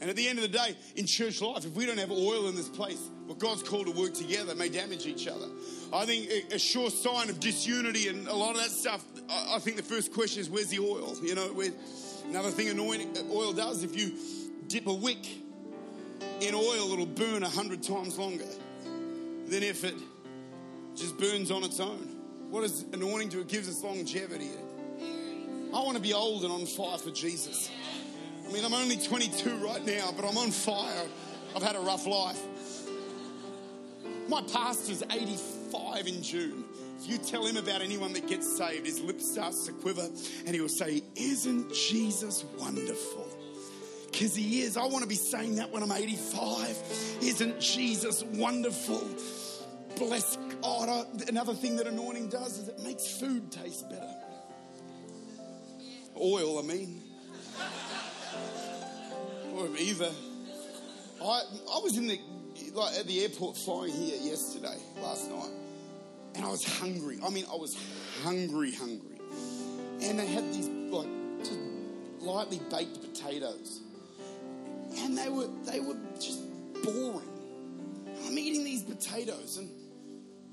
And 0.00 0.08
at 0.08 0.16
the 0.16 0.26
end 0.26 0.38
of 0.38 0.42
the 0.42 0.56
day, 0.56 0.76
in 0.96 1.06
church 1.06 1.42
life, 1.42 1.66
if 1.66 1.74
we 1.74 1.84
don't 1.84 1.98
have 1.98 2.10
oil 2.10 2.48
in 2.48 2.56
this 2.56 2.68
place, 2.68 3.00
what 3.26 3.38
God's 3.38 3.62
called 3.62 3.86
to 3.86 3.92
work 3.92 4.14
together 4.14 4.54
may 4.54 4.70
damage 4.70 5.06
each 5.06 5.28
other. 5.28 5.46
I 5.92 6.06
think 6.06 6.30
a, 6.52 6.58
sure 6.58 6.88
sign 6.88 7.28
of 7.28 7.38
disunity 7.38 8.08
and 8.08 8.26
a 8.26 8.34
lot 8.34 8.56
of 8.56 8.62
that 8.62 8.70
stuff, 8.70 9.04
I, 9.28 9.58
think 9.58 9.76
the 9.76 9.82
first 9.82 10.12
question 10.12 10.40
is 10.40 10.48
where's 10.48 10.68
the 10.68 10.78
oil? 10.78 11.14
You 11.22 11.34
know, 11.34 11.48
where, 11.48 11.70
another 12.28 12.50
thing 12.50 12.68
anointing, 12.70 13.16
uh, 13.18 13.32
oil 13.32 13.52
does, 13.52 13.84
if 13.84 13.94
you 13.94 14.12
dip 14.68 14.86
a 14.86 14.94
wick 14.94 15.26
in 16.40 16.54
oil, 16.54 16.92
it'll 16.92 17.04
burn 17.06 17.42
a 17.42 17.48
hundred 17.48 17.82
times 17.82 18.18
longer 18.18 18.46
than 19.48 19.62
if 19.62 19.84
it 19.84 19.94
just 20.96 21.18
burns 21.18 21.50
on 21.50 21.62
its 21.62 21.78
own. 21.78 22.16
What 22.48 22.62
does 22.62 22.84
anointing 22.92 23.28
do? 23.28 23.40
It 23.40 23.48
gives 23.48 23.68
us 23.68 23.82
longevity. 23.84 24.50
I 25.72 25.82
want 25.84 25.96
to 25.96 26.02
be 26.02 26.14
old 26.14 26.42
and 26.42 26.52
on 26.52 26.66
fire 26.66 26.98
for 26.98 27.10
Jesus. 27.10 27.70
I 28.50 28.52
mean, 28.52 28.64
I'm 28.64 28.74
only 28.74 28.96
22 28.96 29.58
right 29.58 29.86
now, 29.86 30.10
but 30.16 30.24
I'm 30.24 30.36
on 30.36 30.50
fire. 30.50 31.06
I've 31.54 31.62
had 31.62 31.76
a 31.76 31.80
rough 31.80 32.04
life. 32.04 32.42
My 34.28 34.42
pastor's 34.42 35.04
85 35.08 36.08
in 36.08 36.20
June. 36.20 36.64
If 36.98 37.08
you 37.08 37.18
tell 37.18 37.46
him 37.46 37.56
about 37.56 37.80
anyone 37.80 38.12
that 38.14 38.26
gets 38.26 38.56
saved, 38.56 38.86
his 38.86 39.00
lip 39.02 39.20
starts 39.20 39.66
to 39.66 39.72
quiver 39.72 40.04
and 40.46 40.48
he 40.52 40.60
will 40.60 40.68
say, 40.68 41.00
Isn't 41.14 41.72
Jesus 41.72 42.44
wonderful? 42.58 43.28
Because 44.10 44.34
he 44.34 44.62
is. 44.62 44.76
I 44.76 44.84
want 44.86 45.02
to 45.02 45.08
be 45.08 45.14
saying 45.14 45.54
that 45.54 45.70
when 45.70 45.84
I'm 45.84 45.92
85. 45.92 46.76
Isn't 47.22 47.60
Jesus 47.60 48.24
wonderful? 48.24 49.06
Bless 49.96 50.36
God. 50.60 51.06
Another 51.28 51.54
thing 51.54 51.76
that 51.76 51.86
anointing 51.86 52.30
does 52.30 52.58
is 52.58 52.66
it 52.66 52.80
makes 52.80 53.06
food 53.06 53.52
taste 53.52 53.88
better. 53.88 54.12
Oil, 56.20 56.58
I 56.58 56.62
mean. 56.62 57.09
Or 59.60 59.68
either. 59.76 60.10
I, 61.20 61.42
I 61.74 61.80
was 61.82 61.98
in 61.98 62.06
the 62.06 62.18
like 62.72 62.94
at 62.98 63.06
the 63.06 63.20
airport 63.20 63.58
flying 63.58 63.92
here 63.92 64.16
yesterday, 64.16 64.78
last 65.02 65.30
night, 65.30 65.50
and 66.34 66.46
I 66.46 66.48
was 66.48 66.64
hungry. 66.64 67.18
I 67.22 67.28
mean, 67.28 67.44
I 67.44 67.56
was 67.56 67.76
hungry, 68.22 68.72
hungry. 68.72 69.18
And 70.02 70.18
they 70.18 70.26
had 70.26 70.50
these 70.54 70.66
like 70.66 71.08
just 71.40 71.58
lightly 72.20 72.58
baked 72.70 73.02
potatoes, 73.02 73.82
and 74.96 75.18
they 75.18 75.28
were 75.28 75.48
they 75.66 75.80
were 75.80 75.96
just 76.14 76.40
boring. 76.82 77.28
I'm 78.26 78.38
eating 78.38 78.64
these 78.64 78.82
potatoes, 78.82 79.58
and 79.58 79.68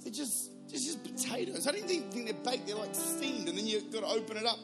they're 0.03 0.11
just 0.11 0.51
they're 0.67 0.81
just 0.81 1.01
potatoes. 1.01 1.65
I 1.65 1.71
didn't 1.71 1.87
think, 1.87 2.11
think 2.11 2.25
they're 2.25 2.43
baked; 2.53 2.67
they're 2.67 2.75
like 2.75 2.93
steamed, 2.93 3.47
and 3.47 3.57
then 3.57 3.67
you've 3.67 3.89
got 3.89 4.01
to 4.01 4.07
open 4.07 4.35
it 4.35 4.45
up 4.45 4.59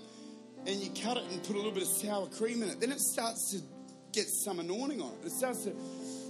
and 0.66 0.80
you 0.82 0.90
cut 1.02 1.18
it 1.18 1.24
and 1.30 1.44
put 1.44 1.56
a 1.56 1.58
little 1.58 1.72
bit 1.72 1.84
of 1.84 1.90
sour 1.90 2.28
cream 2.28 2.64
in 2.64 2.70
it. 2.70 2.80
Then 2.80 2.92
it 2.92 3.00
starts 3.00 3.52
to 3.52 3.62
get 4.14 4.28
some 4.28 4.60
anointing 4.60 5.02
on 5.02 5.12
it. 5.14 5.26
It 5.26 5.32
starts 5.32 5.64
to 5.64 5.76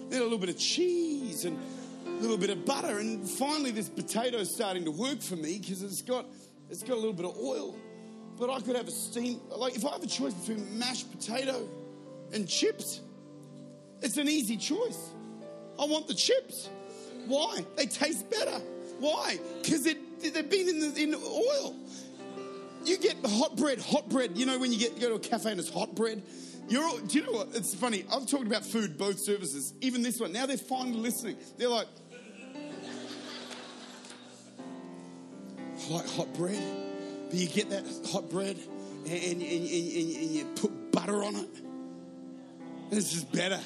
get 0.09 0.21
a 0.21 0.23
little 0.23 0.37
bit 0.37 0.49
of 0.49 0.57
cheese 0.57 1.45
and 1.45 1.59
a 2.07 2.09
little 2.21 2.37
bit 2.37 2.49
of 2.49 2.65
butter, 2.65 2.99
and 2.99 3.29
finally 3.29 3.71
this 3.71 3.89
potato's 3.89 4.53
starting 4.53 4.85
to 4.85 4.91
work 4.91 5.21
for 5.21 5.35
me 5.35 5.59
because 5.59 5.83
it's 5.83 6.01
got 6.01 6.25
it's 6.69 6.81
got 6.81 6.93
a 6.93 6.95
little 6.95 7.13
bit 7.13 7.25
of 7.25 7.37
oil. 7.37 7.75
But 8.39 8.49
I 8.49 8.59
could 8.61 8.75
have 8.75 8.87
a 8.87 8.91
steam 8.91 9.39
like 9.55 9.75
if 9.75 9.85
I 9.85 9.91
have 9.91 10.03
a 10.03 10.07
choice 10.07 10.33
between 10.33 10.79
mashed 10.79 11.11
potato 11.11 11.67
and 12.31 12.47
chips, 12.47 13.01
it's 14.01 14.17
an 14.17 14.27
easy 14.27 14.57
choice. 14.57 15.11
I 15.79 15.85
want 15.85 16.07
the 16.07 16.13
chips. 16.13 16.69
Why? 17.27 17.65
They 17.75 17.85
taste 17.85 18.29
better. 18.29 18.59
Why? 18.99 19.39
Because 19.61 19.83
they've 19.83 20.49
been 20.49 20.69
in, 20.69 20.79
the, 20.79 21.01
in 21.01 21.15
oil. 21.15 21.75
You 22.85 22.97
get 22.97 23.21
the 23.21 23.29
hot 23.29 23.55
bread, 23.55 23.79
hot 23.79 24.09
bread. 24.09 24.37
You 24.37 24.45
know 24.45 24.59
when 24.59 24.71
you 24.71 24.79
get 24.79 24.95
you 24.95 25.01
go 25.01 25.09
to 25.09 25.15
a 25.15 25.19
cafe 25.19 25.51
and 25.51 25.59
it's 25.59 25.69
hot 25.69 25.95
bread. 25.95 26.21
You're 26.69 26.99
do 27.01 27.19
you 27.19 27.25
know 27.25 27.31
what? 27.33 27.49
It's 27.53 27.75
funny. 27.75 28.05
I've 28.11 28.25
talked 28.27 28.47
about 28.47 28.65
food 28.65 28.97
both 28.97 29.19
services, 29.19 29.73
even 29.81 30.01
this 30.01 30.19
one. 30.19 30.31
Now 30.31 30.45
they're 30.45 30.57
finally 30.57 30.97
listening. 30.97 31.37
They're 31.57 31.69
like, 31.69 31.87
I 35.89 35.93
like 35.93 36.09
hot 36.09 36.33
bread, 36.33 36.63
but 37.29 37.37
you 37.37 37.47
get 37.47 37.69
that 37.71 37.85
hot 38.11 38.29
bread 38.29 38.57
and, 39.05 39.11
and, 39.11 39.41
and, 39.41 39.41
and, 39.41 40.31
you 40.31 40.45
put 40.55 40.91
butter 40.91 41.23
on 41.23 41.35
it. 41.35 41.49
It's 42.91 43.11
just 43.11 43.31
better. 43.31 43.59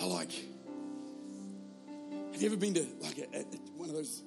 I 0.00 0.06
like. 0.06 0.32
Have 2.32 2.42
you 2.42 2.48
ever 2.48 2.56
been 2.56 2.74
to 2.74 2.86
like 3.00 3.18
a, 3.18 3.38
a, 3.38 3.44
one 3.76 3.90
of 3.90 3.94
those? 3.94 4.22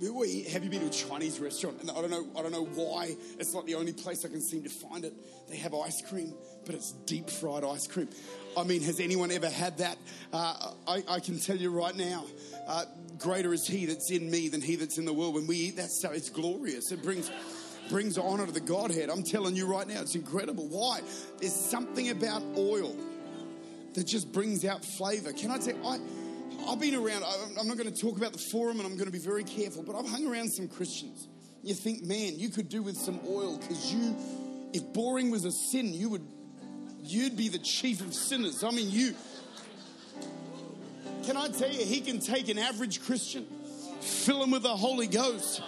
We- 0.00 0.42
have 0.44 0.64
you 0.64 0.70
been 0.70 0.80
to 0.80 0.86
a 0.86 0.90
Chinese 0.90 1.38
restaurant? 1.40 1.80
And 1.80 1.90
I 1.90 1.94
don't 1.94 2.10
know. 2.10 2.26
I 2.36 2.42
don't 2.42 2.52
know 2.52 2.64
why. 2.64 3.16
It's 3.38 3.54
not 3.54 3.66
the 3.66 3.74
only 3.76 3.92
place 3.92 4.24
I 4.24 4.28
can 4.28 4.40
seem 4.40 4.62
to 4.64 4.68
find 4.68 5.04
it. 5.04 5.14
They 5.48 5.56
have 5.56 5.74
ice 5.74 6.02
cream, 6.02 6.34
but 6.66 6.74
it's 6.74 6.92
deep 7.06 7.30
fried 7.30 7.64
ice 7.64 7.86
cream. 7.86 8.08
I 8.56 8.64
mean, 8.64 8.82
has 8.82 9.00
anyone 9.00 9.30
ever 9.30 9.48
had 9.48 9.78
that? 9.78 9.98
Uh, 10.32 10.72
I, 10.86 11.04
I 11.08 11.20
can 11.20 11.38
tell 11.38 11.56
you 11.56 11.70
right 11.70 11.94
now. 11.96 12.24
Uh, 12.66 12.84
greater 13.18 13.52
is 13.52 13.66
He 13.66 13.86
that's 13.86 14.10
in 14.10 14.30
me 14.30 14.48
than 14.48 14.60
He 14.60 14.76
that's 14.76 14.98
in 14.98 15.04
the 15.04 15.12
world. 15.12 15.34
When 15.34 15.46
we 15.46 15.56
eat 15.56 15.76
that 15.76 15.90
stuff, 15.90 16.14
it's 16.14 16.30
glorious. 16.30 16.90
It 16.92 17.02
brings 17.02 17.30
brings 17.90 18.16
honor 18.16 18.46
to 18.46 18.52
the 18.52 18.60
Godhead. 18.60 19.10
I'm 19.10 19.22
telling 19.22 19.54
you 19.54 19.66
right 19.66 19.86
now, 19.86 20.00
it's 20.00 20.14
incredible. 20.14 20.66
Why? 20.68 21.02
There's 21.38 21.54
something 21.54 22.08
about 22.10 22.42
oil 22.56 22.96
that 23.92 24.06
just 24.06 24.32
brings 24.32 24.64
out 24.64 24.84
flavor. 24.84 25.32
Can 25.32 25.50
I 25.50 25.58
tell 25.58 25.76
you, 25.76 25.84
I, 25.84 25.98
I've 26.68 26.80
been 26.80 26.94
around, 26.94 27.24
I'm 27.58 27.66
not 27.66 27.76
going 27.76 27.92
to 27.92 28.00
talk 28.00 28.16
about 28.16 28.32
the 28.32 28.38
forum 28.38 28.78
and 28.78 28.86
I'm 28.86 28.94
going 28.94 29.06
to 29.06 29.12
be 29.12 29.18
very 29.18 29.44
careful, 29.44 29.82
but 29.82 29.96
I've 29.96 30.08
hung 30.08 30.26
around 30.26 30.50
some 30.52 30.68
Christians. 30.68 31.28
You 31.62 31.74
think, 31.74 32.02
man, 32.02 32.38
you 32.38 32.50
could 32.50 32.68
do 32.68 32.82
with 32.82 32.96
some 32.96 33.20
oil 33.26 33.58
because 33.58 33.92
you, 33.92 34.16
if 34.72 34.82
boring 34.92 35.30
was 35.30 35.44
a 35.44 35.52
sin, 35.52 35.94
you 35.94 36.10
would, 36.10 36.26
you'd 37.00 37.36
be 37.36 37.48
the 37.48 37.58
chief 37.58 38.00
of 38.00 38.14
sinners. 38.14 38.62
I 38.64 38.70
mean, 38.70 38.90
you, 38.90 39.14
can 41.24 41.36
I 41.36 41.48
tell 41.48 41.70
you, 41.70 41.84
he 41.84 42.00
can 42.00 42.18
take 42.20 42.48
an 42.48 42.58
average 42.58 43.02
Christian, 43.02 43.46
fill 44.00 44.42
him 44.42 44.50
with 44.50 44.62
the 44.62 44.76
Holy 44.76 45.06
Ghost, 45.06 45.62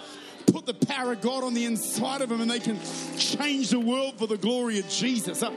put 0.47 0.65
the 0.65 0.73
power 0.73 1.13
of 1.13 1.21
God 1.21 1.43
on 1.43 1.53
the 1.53 1.65
inside 1.65 2.21
of 2.21 2.31
him, 2.31 2.41
and 2.41 2.49
they 2.49 2.59
can 2.59 2.79
change 3.17 3.69
the 3.69 3.79
world 3.79 4.19
for 4.19 4.27
the 4.27 4.37
glory 4.37 4.79
of 4.79 4.87
Jesus. 4.89 5.41
Uh, 5.41 5.51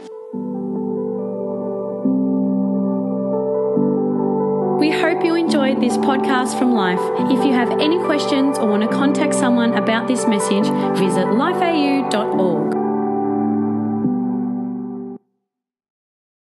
this 5.79 5.97
podcast 5.99 6.59
from 6.59 6.73
Life. 6.73 6.99
If 7.31 7.45
you 7.45 7.53
have 7.53 7.71
any 7.81 7.99
questions 8.05 8.59
or 8.59 8.67
want 8.67 8.83
to 8.83 8.89
contact 8.89 9.35
someone 9.35 9.75
about 9.75 10.09
this 10.09 10.27
message, 10.27 10.65
visit 10.99 11.27
lifeau.org. 11.27 12.80